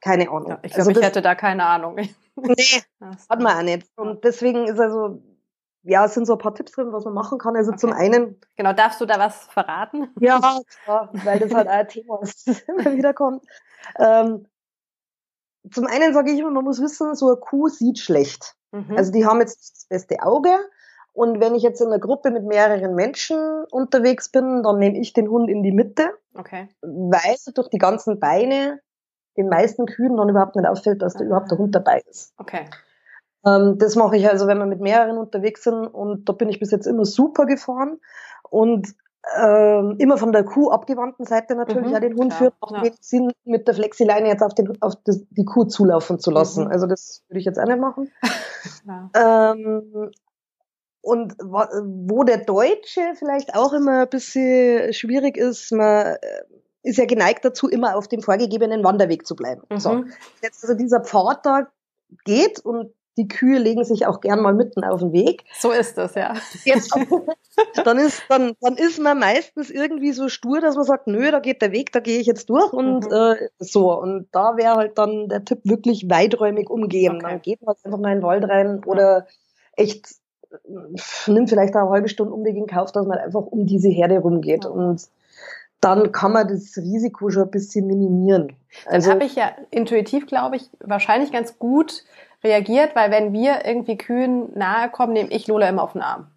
[0.00, 0.48] keine Ahnung.
[0.48, 1.96] Ja, ich glaube, also ich hätte da keine Ahnung.
[2.42, 2.80] Nee,
[3.28, 3.86] hat man auch nicht.
[3.96, 5.20] Und deswegen ist also,
[5.82, 7.54] ja, es sind so ein paar Tipps drin, was man machen kann.
[7.54, 7.80] Also okay.
[7.80, 8.40] zum einen.
[8.56, 10.08] Genau, darfst du da was verraten?
[10.20, 10.40] Ja,
[10.84, 13.44] klar, weil das halt auch ein Thema ist, das immer wieder kommt.
[13.98, 14.46] Ähm,
[15.70, 18.54] zum einen sage ich immer, man muss wissen, so eine Kuh sieht schlecht.
[18.72, 18.96] Mhm.
[18.96, 20.50] Also die haben jetzt das beste Auge.
[21.12, 25.12] Und wenn ich jetzt in einer Gruppe mit mehreren Menschen unterwegs bin, dann nehme ich
[25.12, 26.10] den Hund in die Mitte.
[26.34, 26.68] Okay.
[26.82, 28.80] Weil durch die ganzen Beine
[29.36, 32.32] den meisten Kühen dann überhaupt nicht auffällt, dass da überhaupt der Hund dabei ist.
[32.36, 32.66] Okay.
[33.46, 36.60] Ähm, das mache ich also, wenn wir mit mehreren unterwegs sind und da bin ich
[36.60, 37.98] bis jetzt immer super gefahren
[38.50, 38.94] und
[39.38, 42.92] ähm, immer von der Kuh abgewandten Seite natürlich mhm, auch den Hund führt, macht ja.
[43.00, 46.64] Sinn, mit der Flexileine jetzt auf, den, auf das, die Kuh zulaufen zu lassen.
[46.64, 46.70] Mhm.
[46.70, 48.10] Also das würde ich jetzt auch nicht machen.
[48.86, 49.52] Ja.
[49.52, 50.10] Ähm,
[51.02, 56.16] und wo der Deutsche vielleicht auch immer ein bisschen schwierig ist, man äh,
[56.82, 59.62] ist ja geneigt dazu, immer auf dem vorgegebenen Wanderweg zu bleiben.
[59.70, 59.78] Mhm.
[59.78, 60.04] So.
[60.42, 61.68] Jetzt also dieser Pfad da
[62.24, 65.44] geht und die Kühe legen sich auch gern mal mitten auf den Weg.
[65.58, 66.34] So ist das, ja.
[66.64, 66.94] Jetzt,
[67.84, 71.40] dann, ist, dann, dann ist man meistens irgendwie so stur, dass man sagt, nö, da
[71.40, 73.12] geht der Weg, da gehe ich jetzt durch und mhm.
[73.12, 73.92] äh, so.
[73.92, 77.16] Und da wäre halt dann der Tipp wirklich weiträumig umgehen.
[77.16, 77.26] Okay.
[77.28, 79.26] Dann geht man einfach mal in den Wald rein oder
[79.76, 80.19] echt
[81.26, 84.64] nimmt vielleicht eine halbe Stunde Umweg in Kauf, dass man einfach um diese Herde rumgeht.
[84.64, 84.70] Mhm.
[84.70, 85.08] Und
[85.80, 88.54] dann kann man das Risiko schon ein bisschen minimieren.
[88.86, 92.04] Also habe ich ja intuitiv, glaube ich, wahrscheinlich ganz gut
[92.44, 96.30] reagiert, weil wenn wir irgendwie Kühen nahe kommen, nehme ich Lola immer auf den Arm.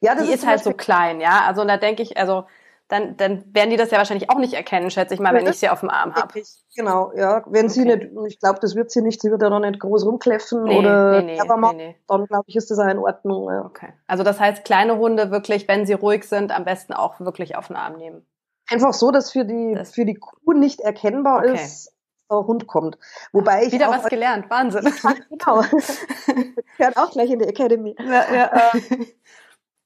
[0.00, 1.44] Ja, das die ist, ist halt so klein, ja.
[1.46, 2.44] Also da denke ich, also
[2.88, 5.58] dann, dann werden die das ja wahrscheinlich auch nicht erkennen, schätze ich mal, wenn ich
[5.58, 6.40] sie auf dem Arm habe.
[6.76, 7.42] Genau, ja.
[7.46, 7.74] Wenn okay.
[7.74, 10.64] sie nicht, ich glaube, das wird sie nicht, sie wird ja noch nicht groß rumkläffen
[10.64, 11.96] nee, oder nee, nee, nee, nee.
[12.06, 13.50] dann glaube ich, ist das auch in Ordnung.
[13.50, 13.64] Ja.
[13.64, 13.92] Okay.
[14.06, 17.66] Also das heißt, kleine Hunde wirklich, wenn sie ruhig sind, am besten auch wirklich auf
[17.68, 18.24] den Arm nehmen.
[18.70, 21.54] Einfach so, dass für die, das für die Kuh nicht erkennbar okay.
[21.54, 21.92] ist,
[22.30, 22.98] der Hund kommt.
[23.32, 24.84] Wobei ich Wieder was gelernt, Wahnsinn.
[25.30, 25.62] genau.
[26.78, 27.96] Gehört auch gleich in die Academy.
[27.98, 28.72] Ja, ja.
[28.74, 29.06] Äh,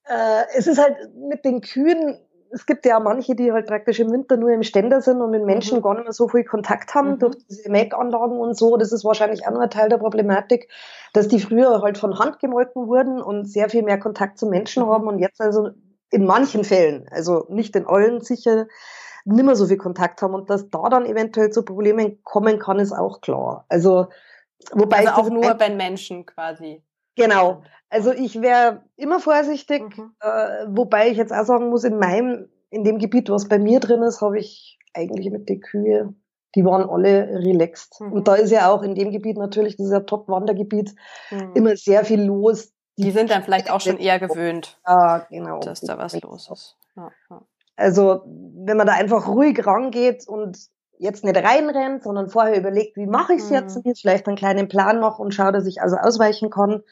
[0.05, 2.19] äh, es ist halt mit den Kühen
[2.53, 5.31] es gibt ja auch manche, die halt praktisch im Winter nur im Ständer sind und
[5.31, 5.83] mit Menschen mhm.
[5.83, 7.19] gar nicht mehr so viel Kontakt haben mhm.
[7.19, 8.77] durch diese Melkanlagen und so.
[8.77, 10.69] Das ist wahrscheinlich auch noch ein Teil der Problematik,
[11.13, 14.85] dass die früher halt von Hand gemolken wurden und sehr viel mehr Kontakt zu Menschen
[14.85, 14.89] mhm.
[14.89, 15.71] haben und jetzt also
[16.11, 18.67] in manchen Fällen, also nicht in allen sicher,
[19.25, 22.93] nimmer so viel Kontakt haben und dass da dann eventuell zu Problemen kommen kann, ist
[22.93, 23.65] auch klar.
[23.69, 24.09] Also
[24.73, 26.83] wobei also auch nur, wenn Menschen quasi
[27.17, 27.63] Genau.
[27.89, 30.13] Also ich wäre immer vorsichtig, mhm.
[30.21, 33.81] äh, wobei ich jetzt auch sagen muss, in meinem, in dem Gebiet, was bei mir
[33.81, 36.15] drin ist, habe ich eigentlich mit den Kühe,
[36.55, 38.01] die waren alle relaxed.
[38.01, 38.13] Mhm.
[38.13, 40.95] Und da ist ja auch in dem Gebiet natürlich, das ist ja Top-Wandergebiet,
[41.31, 41.53] mhm.
[41.55, 42.73] immer sehr viel los.
[42.97, 45.61] Die, die sind dann vielleicht auch schon eher gewöhnt, ja, genau.
[45.61, 46.77] dass da was los ist.
[46.97, 47.43] Ja, ja.
[47.77, 50.59] Also wenn man da einfach ruhig rangeht und
[51.01, 53.83] jetzt nicht reinrennt, sondern vorher überlegt, wie mache ich es jetzt, mhm.
[53.87, 56.83] jetzt vielleicht einen kleinen Plan mache und schaue, dass ich also ausweichen kann,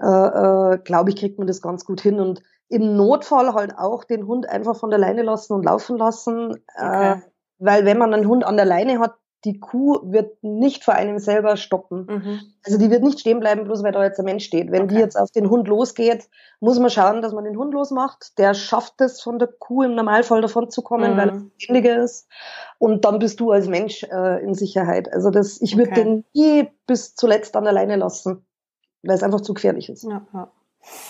[0.00, 2.20] äh, äh, glaube ich, kriegt man das ganz gut hin.
[2.20, 6.54] Und im Notfall halt auch den Hund einfach von der Leine lassen und laufen lassen.
[6.76, 7.12] Äh, okay.
[7.12, 7.16] Äh,
[7.58, 11.18] weil wenn man einen Hund an der Leine hat, die Kuh wird nicht vor einem
[11.18, 12.06] selber stoppen.
[12.06, 12.40] Mhm.
[12.64, 14.70] Also die wird nicht stehen bleiben, bloß weil da jetzt ein Mensch steht.
[14.70, 14.94] Wenn okay.
[14.94, 16.28] die jetzt auf den Hund losgeht,
[16.60, 18.38] muss man schauen, dass man den Hund losmacht.
[18.38, 21.16] Der schafft es, von der Kuh im Normalfall davon zu kommen, mhm.
[21.16, 22.28] weil er ständiger ist.
[22.78, 25.12] Und dann bist du als Mensch äh, in Sicherheit.
[25.12, 26.04] Also das, ich würde okay.
[26.04, 28.44] den nie bis zuletzt an der Leine lassen,
[29.02, 30.04] weil es einfach zu gefährlich ist.
[30.04, 30.50] Ja, ja.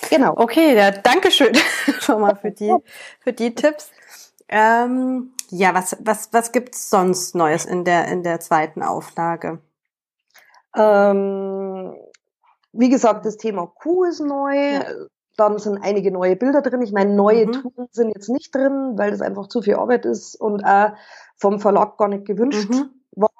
[0.09, 0.35] Genau.
[0.37, 1.55] Okay, ja, danke schön
[2.01, 2.75] schon mal für die,
[3.21, 3.90] für die Tipps.
[4.51, 9.61] Ähm, ja, was, was, was gibt's sonst Neues in der, in der zweiten Auflage?
[10.77, 11.95] Ähm,
[12.73, 14.75] wie gesagt, das Thema Kuh ist neu.
[14.75, 14.85] Ja.
[15.37, 16.83] Dann sind einige neue Bilder drin.
[16.83, 17.53] Ich meine, neue mhm.
[17.53, 20.93] Touren sind jetzt nicht drin, weil das einfach zu viel Arbeit ist und auch
[21.37, 22.91] vom Verlag gar nicht gewünscht mhm.
[23.13, 23.31] war,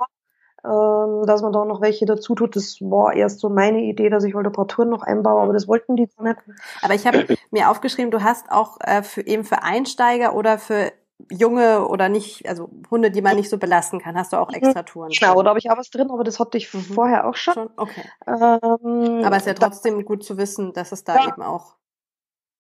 [0.65, 2.57] ähm, dass man da noch welche dazu tut.
[2.57, 5.53] Das war erst so meine Idee, dass ich halt ein paar Touren noch einbaue, aber
[5.53, 6.39] das wollten die nicht.
[6.83, 10.93] Aber ich habe mir aufgeschrieben, du hast auch äh, für eben für Einsteiger oder für
[11.31, 14.55] junge oder nicht, also Hunde, die man nicht so belasten kann, hast du auch mhm.
[14.55, 15.11] extra Touren.
[15.11, 16.81] Genau, da habe ich auch was drin, aber das hatte ich mhm.
[16.81, 17.55] vorher auch schon.
[17.55, 17.71] schon?
[17.77, 18.03] Okay.
[18.27, 21.77] Ähm, aber es ist ja trotzdem gut zu wissen, dass es da ja, eben auch.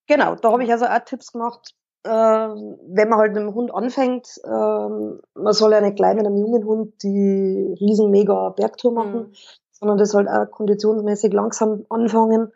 [0.06, 3.74] Genau, da habe ich also auch Tipps gemacht, äh, wenn man halt mit dem Hund
[3.74, 8.92] anfängt, äh, man soll ja nicht gleich mit einem jungen Hund die riesen mega Bergtour
[8.92, 9.32] machen, mhm.
[9.70, 12.52] sondern das halt auch konditionsmäßig langsam anfangen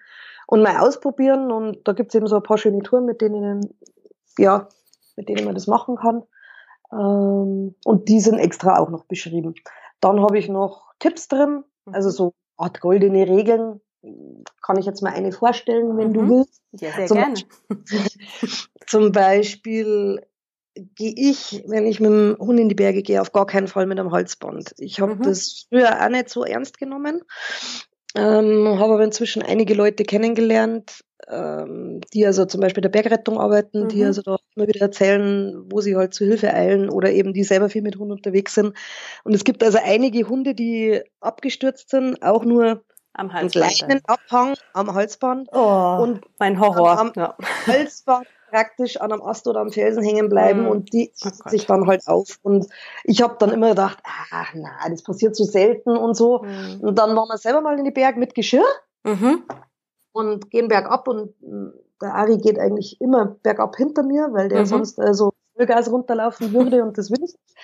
[0.47, 1.53] und mal ausprobieren.
[1.53, 3.75] Und da gibt's eben so ein paar schöne Touren, mit denen
[4.39, 4.69] ja
[5.17, 6.23] mit denen man das machen kann.
[6.93, 9.55] Ähm, und die sind extra auch noch beschrieben.
[10.01, 12.13] Dann habe ich noch Tipps drin, also mhm.
[12.13, 13.81] so Art goldene Regeln.
[14.63, 16.13] Kann ich jetzt mal eine vorstellen, wenn Mhm.
[16.15, 16.61] du willst.
[16.73, 17.35] Ja, sehr Zum gerne.
[18.87, 20.21] Zum Beispiel
[20.75, 23.87] gehe ich, wenn ich mit dem Hund in die Berge gehe, auf gar keinen Fall
[23.87, 24.75] mit einem Halsband.
[24.79, 25.23] Ich habe Mhm.
[25.23, 27.23] das früher auch nicht so ernst genommen,
[28.17, 33.89] ähm, habe aber inzwischen einige Leute kennengelernt, ähm, die also zum Beispiel der Bergrettung arbeiten,
[33.89, 34.07] die Mhm.
[34.07, 37.69] also da immer wieder erzählen, wo sie halt zu Hilfe eilen oder eben die selber
[37.71, 38.75] viel mit Hunden unterwegs sind.
[39.25, 42.83] Und es gibt also einige Hunde, die abgestürzt sind, auch nur
[43.15, 43.75] Am einen Halsband.
[43.79, 46.99] kleinen Abhang am Halsband Oh, und mein Horror.
[46.99, 47.37] am- ja.
[47.67, 50.69] Halsband praktisch an einem Ast oder am Felsen hängen bleiben Mhm.
[50.69, 52.39] und die Oh sich dann halt auf.
[52.43, 52.67] Und
[53.03, 56.43] ich habe dann immer gedacht, ah, na, das passiert so selten und so.
[56.45, 56.81] Mhm.
[56.81, 58.65] Und dann waren wir selber mal in die Berg mit Geschirr
[59.03, 59.43] Mhm.
[60.15, 61.69] Und gehen bergab und mm,
[62.01, 64.67] der Ari geht eigentlich immer bergab hinter mir, weil der Mhm.
[64.67, 67.57] sonst äh, so Vollgas runterlaufen würde und das will ich nicht.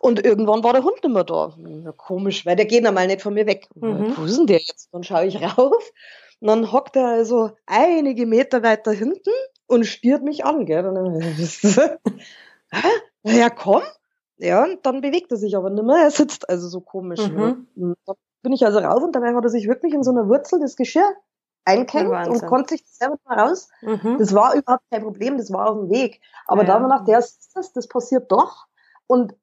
[0.00, 1.54] Und irgendwann war der Hund nicht mehr da.
[1.56, 3.66] Na, komisch, weil der geht einmal nicht von mir weg.
[3.74, 4.12] Mhm.
[4.16, 4.90] Wo ist denn der jetzt?
[4.92, 5.90] Dann schaue ich rauf.
[6.40, 9.30] Und dann hockt er also einige Meter weiter hinten
[9.66, 10.66] und stiert mich an.
[10.66, 10.86] Gell?
[10.86, 11.98] Und dann,
[13.24, 13.82] ja, komm.
[14.38, 15.96] Ja, und dann bewegt er sich aber nicht mehr.
[15.96, 17.26] Er sitzt also so komisch.
[17.28, 17.66] Mhm.
[17.76, 17.94] Ja.
[18.04, 20.60] Dann bin ich also rauf und dabei hat er sich wirklich in so einer Wurzel
[20.60, 21.10] das Geschirr
[21.66, 23.68] eingehängt Ja, und konnte sich selber mehr raus.
[23.82, 24.16] Mhm.
[24.18, 26.20] Das war überhaupt kein Problem, das war auf dem Weg.
[26.46, 26.66] Aber Ja.
[26.68, 28.66] da haben wir gedacht, ja, ist das, das passiert doch.
[29.06, 29.34] Und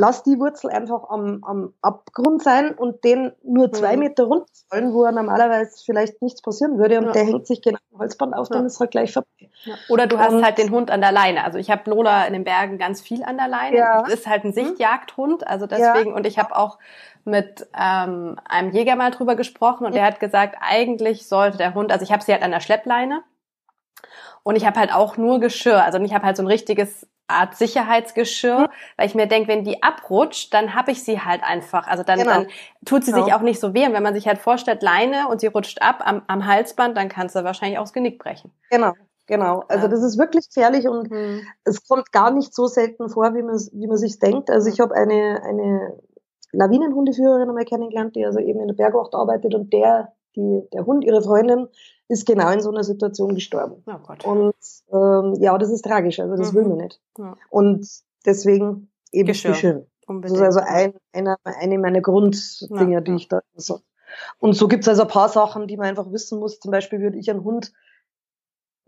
[0.00, 3.98] lass die Wurzel einfach am, am Abgrund sein und den nur zwei Mhm.
[4.00, 6.98] Meter runterfallen, wo er normalerweise vielleicht nichts passieren würde.
[6.98, 7.12] Und Ja.
[7.12, 8.66] der hängt sich genau am Holzband auf, dann Ja.
[8.66, 9.28] ist halt gleich vorbei.
[9.64, 9.74] Ja.
[9.90, 11.44] Oder du hast Und- halt den Hund an der Leine.
[11.44, 13.76] Also ich habe Lola in den Bergen ganz viel an der Leine.
[13.76, 14.00] Ja.
[14.02, 16.14] Das ist halt ein Sichtjagdhund, also deswegen.
[16.14, 16.78] Und ich habe auch
[17.26, 21.92] mit ähm, einem Jäger mal drüber gesprochen und der hat gesagt, eigentlich sollte der Hund,
[21.92, 23.22] also ich habe sie halt an der Schleppleine
[24.42, 27.54] und ich habe halt auch nur Geschirr, also ich habe halt so ein richtiges Art
[27.56, 31.86] Sicherheitsgeschirr, weil ich mir denke, wenn die abrutscht, dann habe ich sie halt einfach.
[31.86, 32.30] Also dann, Genau.
[32.30, 32.46] dann
[32.84, 33.36] tut sie sich Genau.
[33.36, 33.86] auch nicht so weh.
[33.86, 37.08] Und wenn man sich halt vorstellt, Leine und sie rutscht ab am, am Halsband, dann
[37.08, 38.52] kannst du wahrscheinlich auch das Genick brechen.
[38.70, 38.92] Genau,
[39.26, 39.64] genau.
[39.68, 41.46] Also das ist wirklich gefährlich und Mhm.
[41.64, 44.50] es kommt gar nicht so selten vor, wie man wie man sich denkt.
[44.50, 45.98] Also ich habe eine eine
[46.52, 51.04] Lawinenhundeführerin einmal kennengelernt, die also eben in der Bergwacht arbeitet und der die der Hund
[51.04, 51.68] ihre Freundin
[52.08, 53.82] ist genau in so einer Situation gestorben.
[53.86, 54.24] Oh Gott.
[54.24, 54.54] Und
[54.92, 56.18] ähm, ja, das ist tragisch.
[56.20, 56.56] Also das Mhm.
[56.56, 57.00] will man nicht.
[57.18, 57.36] Ja.
[57.50, 57.86] Und
[58.26, 59.52] deswegen eben Geschirr.
[59.52, 59.86] Geschirr.
[60.22, 63.16] Das ist also ein, einer, eine meiner Grunddinge, Ja, die ja.
[63.16, 63.80] ich da so.
[64.40, 66.58] Und so gibt's also ein paar Sachen, die man einfach wissen muss.
[66.58, 67.72] Zum Beispiel würde ich einen Hund,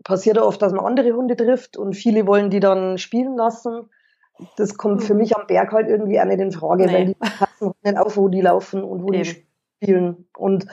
[0.03, 3.89] passiert ja oft, dass man andere Hunde trifft und viele wollen die dann spielen lassen.
[4.57, 5.19] Das kommt für Mhm.
[5.19, 6.93] mich am Berg halt irgendwie auch nicht in Frage, Nee.
[6.93, 9.25] weil die passen nicht auf, wo die laufen und wo die Eben.
[9.81, 10.27] spielen.
[10.37, 10.65] Und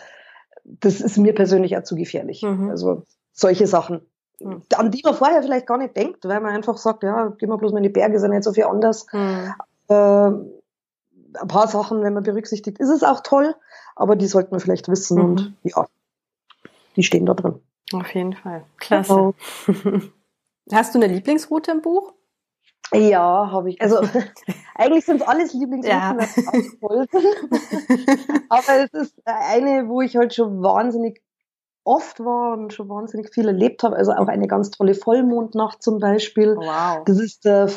[0.80, 2.42] das ist mir persönlich auch zu gefährlich.
[2.42, 2.70] Mhm.
[2.70, 3.02] Also
[3.32, 4.00] solche Sachen,
[4.42, 4.62] Mhm.
[4.74, 7.58] an die man vorher vielleicht gar nicht denkt, weil man einfach sagt, ja, gehen wir
[7.58, 9.04] bloß mal in die Berge, ist ja nicht so viel anders.
[9.10, 9.52] Hm.
[9.88, 13.54] Äh, ein paar Sachen, wenn man berücksichtigt, ist es auch toll,
[13.96, 15.24] aber die sollte man vielleicht wissen Mhm.
[15.24, 15.86] und ja,
[16.96, 17.60] die stehen da drin.
[17.92, 18.64] Auf jeden Fall.
[18.78, 19.34] Klasse.
[19.66, 20.02] Genau.
[20.72, 22.14] Hast du eine Lieblingsroute im Buch?
[22.92, 23.80] Ja, habe ich.
[23.80, 24.00] Also
[24.74, 27.10] eigentlich sind es alles sind.
[28.48, 31.22] aber es ist eine, wo ich halt schon wahnsinnig
[31.84, 33.96] oft war und schon wahnsinnig viel erlebt habe.
[33.96, 36.56] Also auch eine ganz tolle Vollmondnacht zum Beispiel.
[36.56, 37.04] Wow.
[37.04, 37.68] Das ist der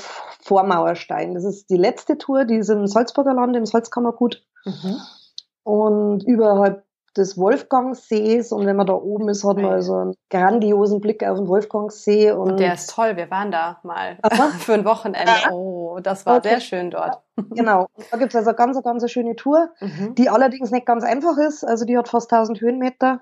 [0.41, 1.34] Vormauerstein.
[1.34, 4.43] Das ist die letzte Tour, die ist im Salzburger Land, im Salzkammergut.
[4.65, 4.97] Mhm.
[5.63, 6.84] Und überhalb
[7.17, 8.52] des Wolfgangsees.
[8.52, 12.32] Und wenn man da oben ist, hat man also einen grandiosen Blick auf den Wolfgangsee.
[12.32, 13.15] Und, Und der ist toll.
[13.15, 14.17] Wir waren da mal
[14.60, 15.32] für ein Wochenende.
[15.52, 16.49] Oh, das war Okay.
[16.49, 17.19] sehr schön dort.
[17.52, 17.88] Genau.
[17.93, 20.15] Und da gibt's also eine ganz, ganz eine schöne Tour, Mhm.
[20.15, 21.63] die allerdings nicht ganz einfach ist.
[21.63, 23.19] Also die hat fast 1000 Höhenmeter.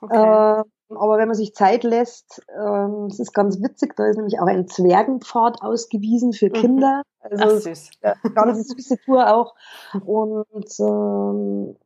[0.00, 0.16] Okay.
[0.16, 0.62] Äh,
[0.94, 4.46] aber wenn man sich Zeit lässt, ähm, es ist ganz witzig, da ist nämlich auch
[4.46, 6.52] ein Zwergenpfad ausgewiesen für Mhm.
[6.52, 7.02] Kinder.
[7.20, 7.90] Also Ach, es süß.
[8.02, 9.54] Ja, ganz süße Tour auch.
[10.04, 10.46] Und
[10.80, 11.76] ähm,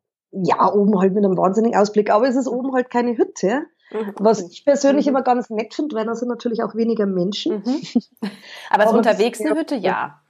[0.43, 2.11] ja, oben halt mit einem wahnsinnigen Ausblick.
[2.11, 3.63] Aber es ist oben halt keine Hütte.
[3.93, 4.13] Mhm.
[4.19, 5.11] Was ich persönlich Mhm.
[5.11, 7.63] immer ganz nett finde, weil da sind natürlich auch weniger Menschen.
[7.65, 7.81] Mhm.
[8.71, 9.77] Aber ist Aber unterwegs eine Hütte?
[9.77, 10.21] Ja.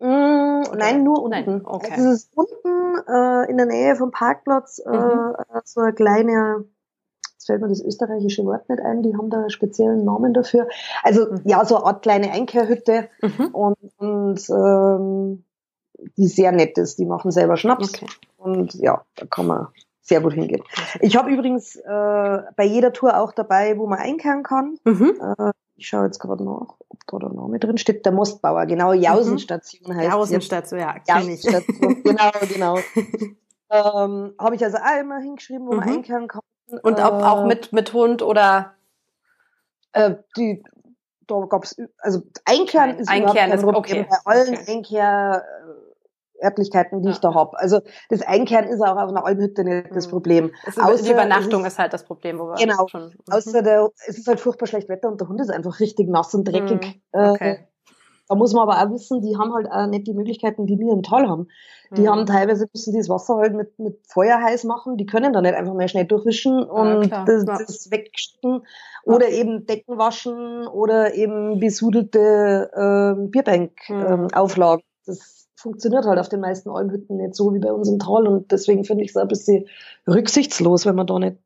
[0.00, 1.30] Mm, nein, nur unten.
[1.30, 1.92] Nein, okay.
[1.92, 5.34] Also es ist unten äh, in der Nähe vom Parkplatz äh, Mhm.
[5.64, 6.64] so ein kleiner,
[7.34, 10.68] jetzt fällt mir das österreichische Wort nicht ein, die haben da einen speziellen Namen dafür.
[11.02, 11.40] Also Mhm.
[11.44, 13.08] ja, so eine Art kleine Einkehrhütte
[13.52, 15.44] und, und ähm,
[16.16, 16.98] die sehr nett ist.
[16.98, 18.06] Die machen selber Schnaps Okay.
[18.38, 19.68] und ja, da kann man
[20.02, 20.62] sehr gut hingehen.
[21.00, 21.82] Ich habe übrigens äh,
[22.56, 24.78] bei jeder Tour auch dabei, wo man einkehren kann.
[24.84, 25.20] Mhm.
[25.38, 28.04] Äh, ich schaue jetzt gerade nach, ob da der Name drin steht.
[28.04, 30.10] Der Mostbauer, genau, Jausenstation heißt die.
[30.10, 31.42] Jausenstation, ja, kenn ich.
[32.04, 32.78] Genau, genau.
[33.70, 35.94] ähm, habe ich also auch immer hingeschrieben, wo man Mhm.
[35.96, 36.40] einkehren kann.
[36.82, 38.74] Und ob Äh, auch mit, mit Hund oder
[39.92, 40.62] Äh, die,
[41.26, 43.76] da gab's, ü- also Einkehren ist Einkehren überhaupt kein ist Problem.
[44.04, 44.06] okay.
[44.24, 44.72] Bei allen Okay.
[44.76, 45.44] Einkehr
[46.42, 47.12] Örtlichkeiten, die ja.
[47.12, 47.54] ich da hab.
[47.54, 50.10] Also das Einkehren ist auch auf einer Almhütte nicht das mhm.
[50.10, 50.50] Problem.
[50.66, 52.38] Ist, Außer, die Übernachtung ist, ist, halt das Problem.
[52.38, 52.86] Wo wir genau.
[52.88, 53.32] Schon, mhm.
[53.32, 56.34] Außer der, es ist halt furchtbar schlecht Wetter und der Hund ist einfach richtig nass
[56.34, 57.00] und dreckig.
[57.12, 57.20] Mhm.
[57.30, 57.50] Okay.
[57.52, 57.56] Äh,
[58.28, 60.92] da muss man aber auch wissen, die haben halt auch nicht die Möglichkeiten, die wir
[60.92, 61.48] im Tal haben.
[61.96, 62.10] Die mhm.
[62.10, 64.96] haben teilweise müssen die das Wasser halt mit, mit Feuer heiß machen.
[64.96, 68.64] Die können da nicht einfach mehr schnell durchwischen und ja, das, das wegstecken.
[69.04, 69.36] Oder ja.
[69.36, 74.82] eben Decken waschen oder eben besudelte äh, Bierbank-Auflagen.
[74.84, 75.12] Mhm.
[75.12, 78.26] Ähm, das funktioniert halt auf den meisten Almhütten nicht so wie bei uns im Tal.
[78.26, 79.66] Und deswegen finde ich es ein bisschen
[80.06, 81.36] rücksichtslos, wenn man da nicht,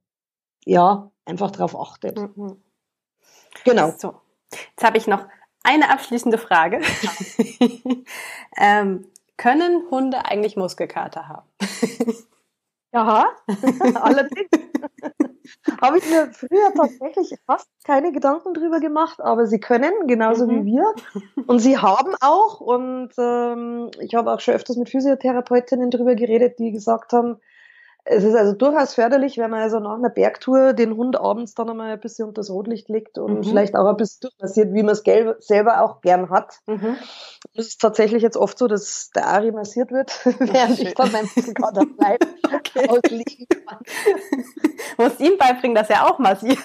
[0.64, 2.18] ja, einfach drauf achtet.
[2.36, 2.56] Mhm.
[3.64, 3.92] Genau.
[3.96, 4.14] So.
[4.50, 5.26] Jetzt habe ich noch
[5.62, 6.80] eine abschließende Frage.
[8.56, 11.48] ähm, können Hunde eigentlich Muskelkater haben?
[12.92, 13.26] ja,
[13.94, 14.48] allerdings.
[15.80, 20.64] Habe ich mir früher tatsächlich fast keine Gedanken drüber gemacht, aber sie können, genauso mhm.
[20.64, 20.94] wie wir.
[21.46, 26.58] Und sie haben auch, und ähm, ich habe auch schon öfters mit Physiotherapeutinnen drüber geredet,
[26.58, 27.40] die gesagt haben,
[28.06, 31.70] es ist also durchaus förderlich, wenn man also nach einer Bergtour den Hund abends dann
[31.70, 33.44] einmal ein bisschen unter das Rotlicht legt und mhm.
[33.44, 35.02] vielleicht auch ein bisschen durchmassiert, wie man es
[35.46, 36.58] selber auch gern hat.
[36.66, 36.96] Mhm.
[37.54, 41.24] Es ist tatsächlich jetzt oft so, dass der Ari massiert wird, während ich dann mein
[41.34, 42.88] Muskelkater bleibe okay.
[42.88, 43.78] ausliegen kann.
[44.98, 46.58] Musst ihm beibringen, dass er auch massiert.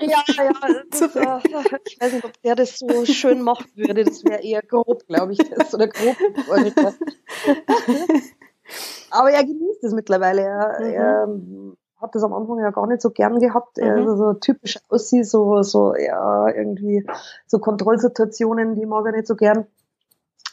[0.00, 0.50] ja, ja,
[0.90, 1.40] ist, ja,
[1.86, 4.04] ich weiß nicht, ob der das so schön machen würde.
[4.04, 6.16] Das wäre eher grob, glaube ich, das oder grob.
[9.10, 10.42] Aber er genießt es mittlerweile.
[10.42, 11.76] Er, mhm.
[11.76, 13.76] er hat das am Anfang ja gar nicht so gern gehabt.
[13.76, 13.82] Mhm.
[13.82, 17.06] Er so typisch aussieht, so, so, ja, irgendwie
[17.46, 19.66] so Kontrollsituationen, die mag er nicht so gern.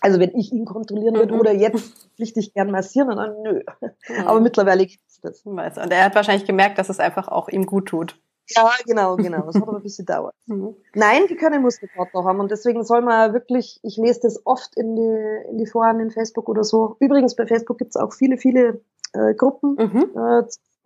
[0.01, 1.39] Also wenn ich ihn kontrollieren würde mhm.
[1.39, 3.61] oder jetzt richtig gern massieren, dann nö.
[3.81, 4.27] Mhm.
[4.27, 5.45] Aber mittlerweile gibt es das.
[5.45, 8.17] Und er hat wahrscheinlich gemerkt, dass es einfach auch ihm gut tut.
[8.55, 9.41] Ja, genau, genau.
[9.43, 10.35] Das hat aber ein bisschen dauert.
[10.49, 10.75] Mhm.
[10.95, 14.95] Nein, die können Muskelkater haben und deswegen soll man wirklich, ich lese das oft in
[14.95, 16.95] die, in die Foren in Facebook oder so.
[16.99, 18.81] Übrigens, bei Facebook gibt's auch viele, viele
[19.13, 20.09] äh, Gruppen mhm.
[20.17, 20.43] äh,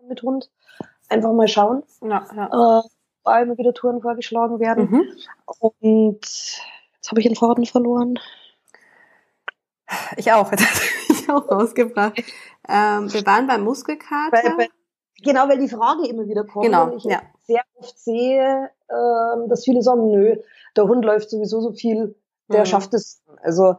[0.10, 0.52] mit Hund.
[1.08, 1.84] Einfach mal schauen.
[2.02, 2.80] Ja, ja.
[2.80, 2.84] Äh,
[3.24, 4.90] wo immer wieder Touren vorgeschlagen werden.
[4.90, 5.04] Mhm.
[5.60, 8.20] Und jetzt habe ich den Faden verloren.
[10.18, 10.66] Ich auch, jetzt
[11.10, 12.18] ich auch rausgebracht.
[12.68, 14.32] Ähm, wir waren beim Muskelkater.
[14.32, 14.70] Bei, bei,
[15.24, 16.66] genau, weil die Frage immer wieder kommt.
[16.66, 17.22] Genau, und ich ja.
[17.46, 20.38] sehr oft sehe, äh, dass viele sagen, nö,
[20.76, 22.16] der Hund läuft sowieso so viel,
[22.50, 22.66] der mhm.
[22.66, 23.22] schafft es.
[23.42, 23.76] Also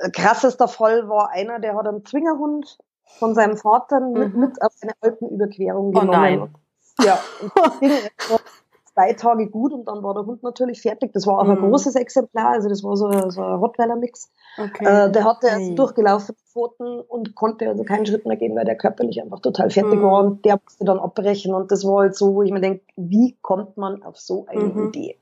[0.00, 2.78] äh, krassester Fall war einer, der hat einen Zwingerhund
[3.18, 4.40] von seinem Vater mit, mhm.
[4.40, 6.08] mit auf eine Alpenüberquerung genommen.
[6.08, 6.54] Oh nein.
[7.00, 7.52] Ja, und
[8.98, 11.12] zwei Tage gut und dann war der Hund natürlich fertig.
[11.12, 11.50] Das war auch mhm.
[11.50, 14.30] ein großes Exemplar, also das war so, so ein Rottweiler-Mix.
[14.58, 14.84] Okay.
[14.84, 15.74] Äh, der hatte hey.
[15.74, 20.00] durchgelaufene Pfoten und konnte also keinen Schritt mehr gehen, weil der körperlich einfach total fertig
[20.00, 20.02] mhm.
[20.02, 22.82] war und der musste dann abbrechen und das war halt so, wo ich mir denke,
[22.96, 24.88] wie kommt man auf so eine mhm.
[24.88, 25.16] Idee?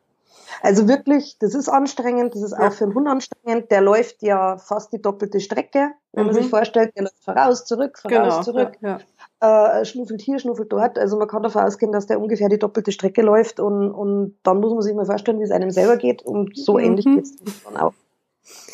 [0.62, 2.68] Also wirklich, das ist anstrengend, das ist ja.
[2.68, 3.70] auch für den Hund anstrengend.
[3.70, 5.90] Der läuft ja fast die doppelte Strecke.
[6.16, 6.28] Wenn mhm.
[6.28, 6.50] man sich mhm.
[6.50, 8.42] vorstellt, läuft voraus, zurück, voraus, genau.
[8.42, 8.72] zurück.
[8.80, 8.98] Ja,
[9.42, 9.80] ja.
[9.80, 10.98] Äh, schnuffelt hier, schnuffelt dort.
[10.98, 14.60] Also man kann davon ausgehen, dass der ungefähr die doppelte Strecke läuft und, und dann
[14.60, 16.80] muss man sich mal vorstellen, wie es einem selber geht und so mhm.
[16.80, 17.92] ähnlich geht es dann auch.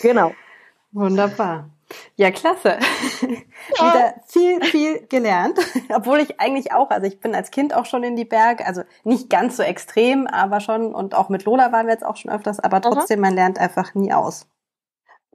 [0.00, 0.30] Genau.
[0.92, 1.68] Wunderbar.
[2.14, 2.78] Ja, klasse.
[3.78, 3.94] Ja.
[3.94, 5.56] Wieder viel, viel gelernt.
[5.94, 8.82] Obwohl ich eigentlich auch, also ich bin als Kind auch schon in die Berge, also
[9.04, 12.32] nicht ganz so extrem, aber schon, und auch mit Lola waren wir jetzt auch schon
[12.32, 14.48] öfters, aber trotzdem, man lernt einfach nie aus.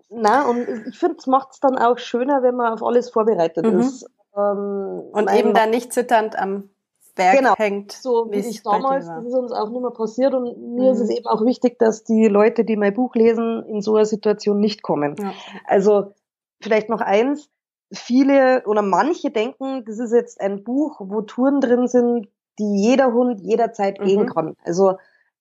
[0.10, 3.65] Na, und ich finde, es macht es dann auch schöner, wenn man auf alles vorbereitet
[3.65, 3.80] mhm.
[3.80, 4.06] ist.
[4.36, 6.70] Ähm, und eben dann nicht zitternd am
[7.15, 7.56] Berg genau.
[7.58, 7.91] hängt.
[7.91, 10.93] So wie ich damals, das ist uns auch nicht mehr passiert und mir mhm.
[10.93, 14.06] ist es eben auch wichtig, dass die Leute, die mein Buch lesen, in so einer
[14.06, 15.15] Situation nicht kommen.
[15.20, 15.34] Ja.
[15.65, 16.13] Also
[16.62, 17.50] vielleicht noch eins,
[17.91, 22.28] viele oder manche denken, das ist jetzt ein Buch, wo Touren drin sind,
[22.60, 24.06] die jeder Hund jederzeit mhm.
[24.06, 24.56] gehen kann.
[24.63, 24.98] Also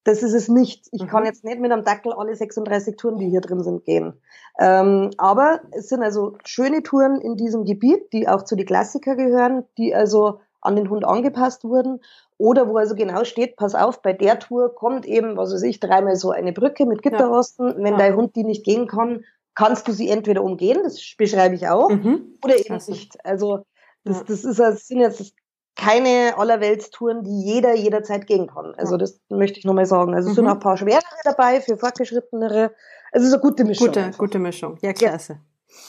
[0.07, 0.87] das ist es nicht.
[0.93, 1.09] Ich mhm.
[1.09, 4.15] kann jetzt nicht mit einem Dackel alle 36 Touren, die hier drin sind, gehen.
[4.59, 9.17] Ähm, aber es sind also schöne Touren in diesem Gebiet, die auch zu den Klassiker
[9.17, 12.01] gehören, die also an den Hund angepasst wurden.
[12.39, 15.81] Oder wo also genau steht, pass auf, bei der Tour kommt eben, was weiß ich,
[15.81, 17.69] dreimal so eine Brücke mit Gitterrosten.
[17.69, 17.77] Ja.
[17.77, 17.99] Wenn ja.
[17.99, 19.25] dein Hund die nicht gehen kann,
[19.57, 22.39] kannst du sie entweder umgehen, das beschreibe ich auch, mhm.
[22.45, 23.25] oder eben nicht.
[23.25, 23.65] Also
[24.05, 25.35] das, das, ist, das sind jetzt
[25.77, 28.75] keine Allerweltstouren, die jeder jederzeit gehen kann.
[28.77, 30.15] Also das möchte ich nochmal sagen.
[30.15, 30.37] Also es mhm.
[30.37, 32.75] sind auch ein paar schwerere dabei für fortgeschrittenere.
[33.13, 33.87] Also es ist eine gute Mischung.
[33.87, 34.79] Gute, gute Mischung.
[34.81, 35.41] Ja, klasse.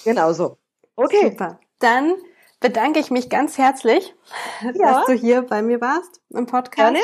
[0.04, 0.58] Ja, genau so.
[0.96, 1.32] Okay.
[1.32, 1.60] Super.
[1.80, 2.16] Dann
[2.60, 4.14] bedanke ich mich ganz herzlich,
[4.62, 4.72] ja.
[4.74, 6.94] dass du hier bei mir warst im Podcast.
[6.94, 7.00] Gerne.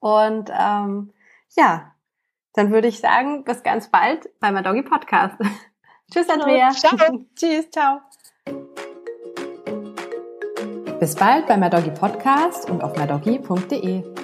[0.00, 1.12] Und ähm,
[1.56, 1.92] ja,
[2.52, 5.36] dann würde ich sagen, bis ganz bald bei meinem Doggy Podcast.
[6.12, 6.70] Tschüss, Andrea.
[6.70, 6.96] Ciao.
[7.36, 8.00] Tschüss, ciao.
[11.00, 14.19] Bis bald bei MyDoggy Podcast und auf mydoggy.de.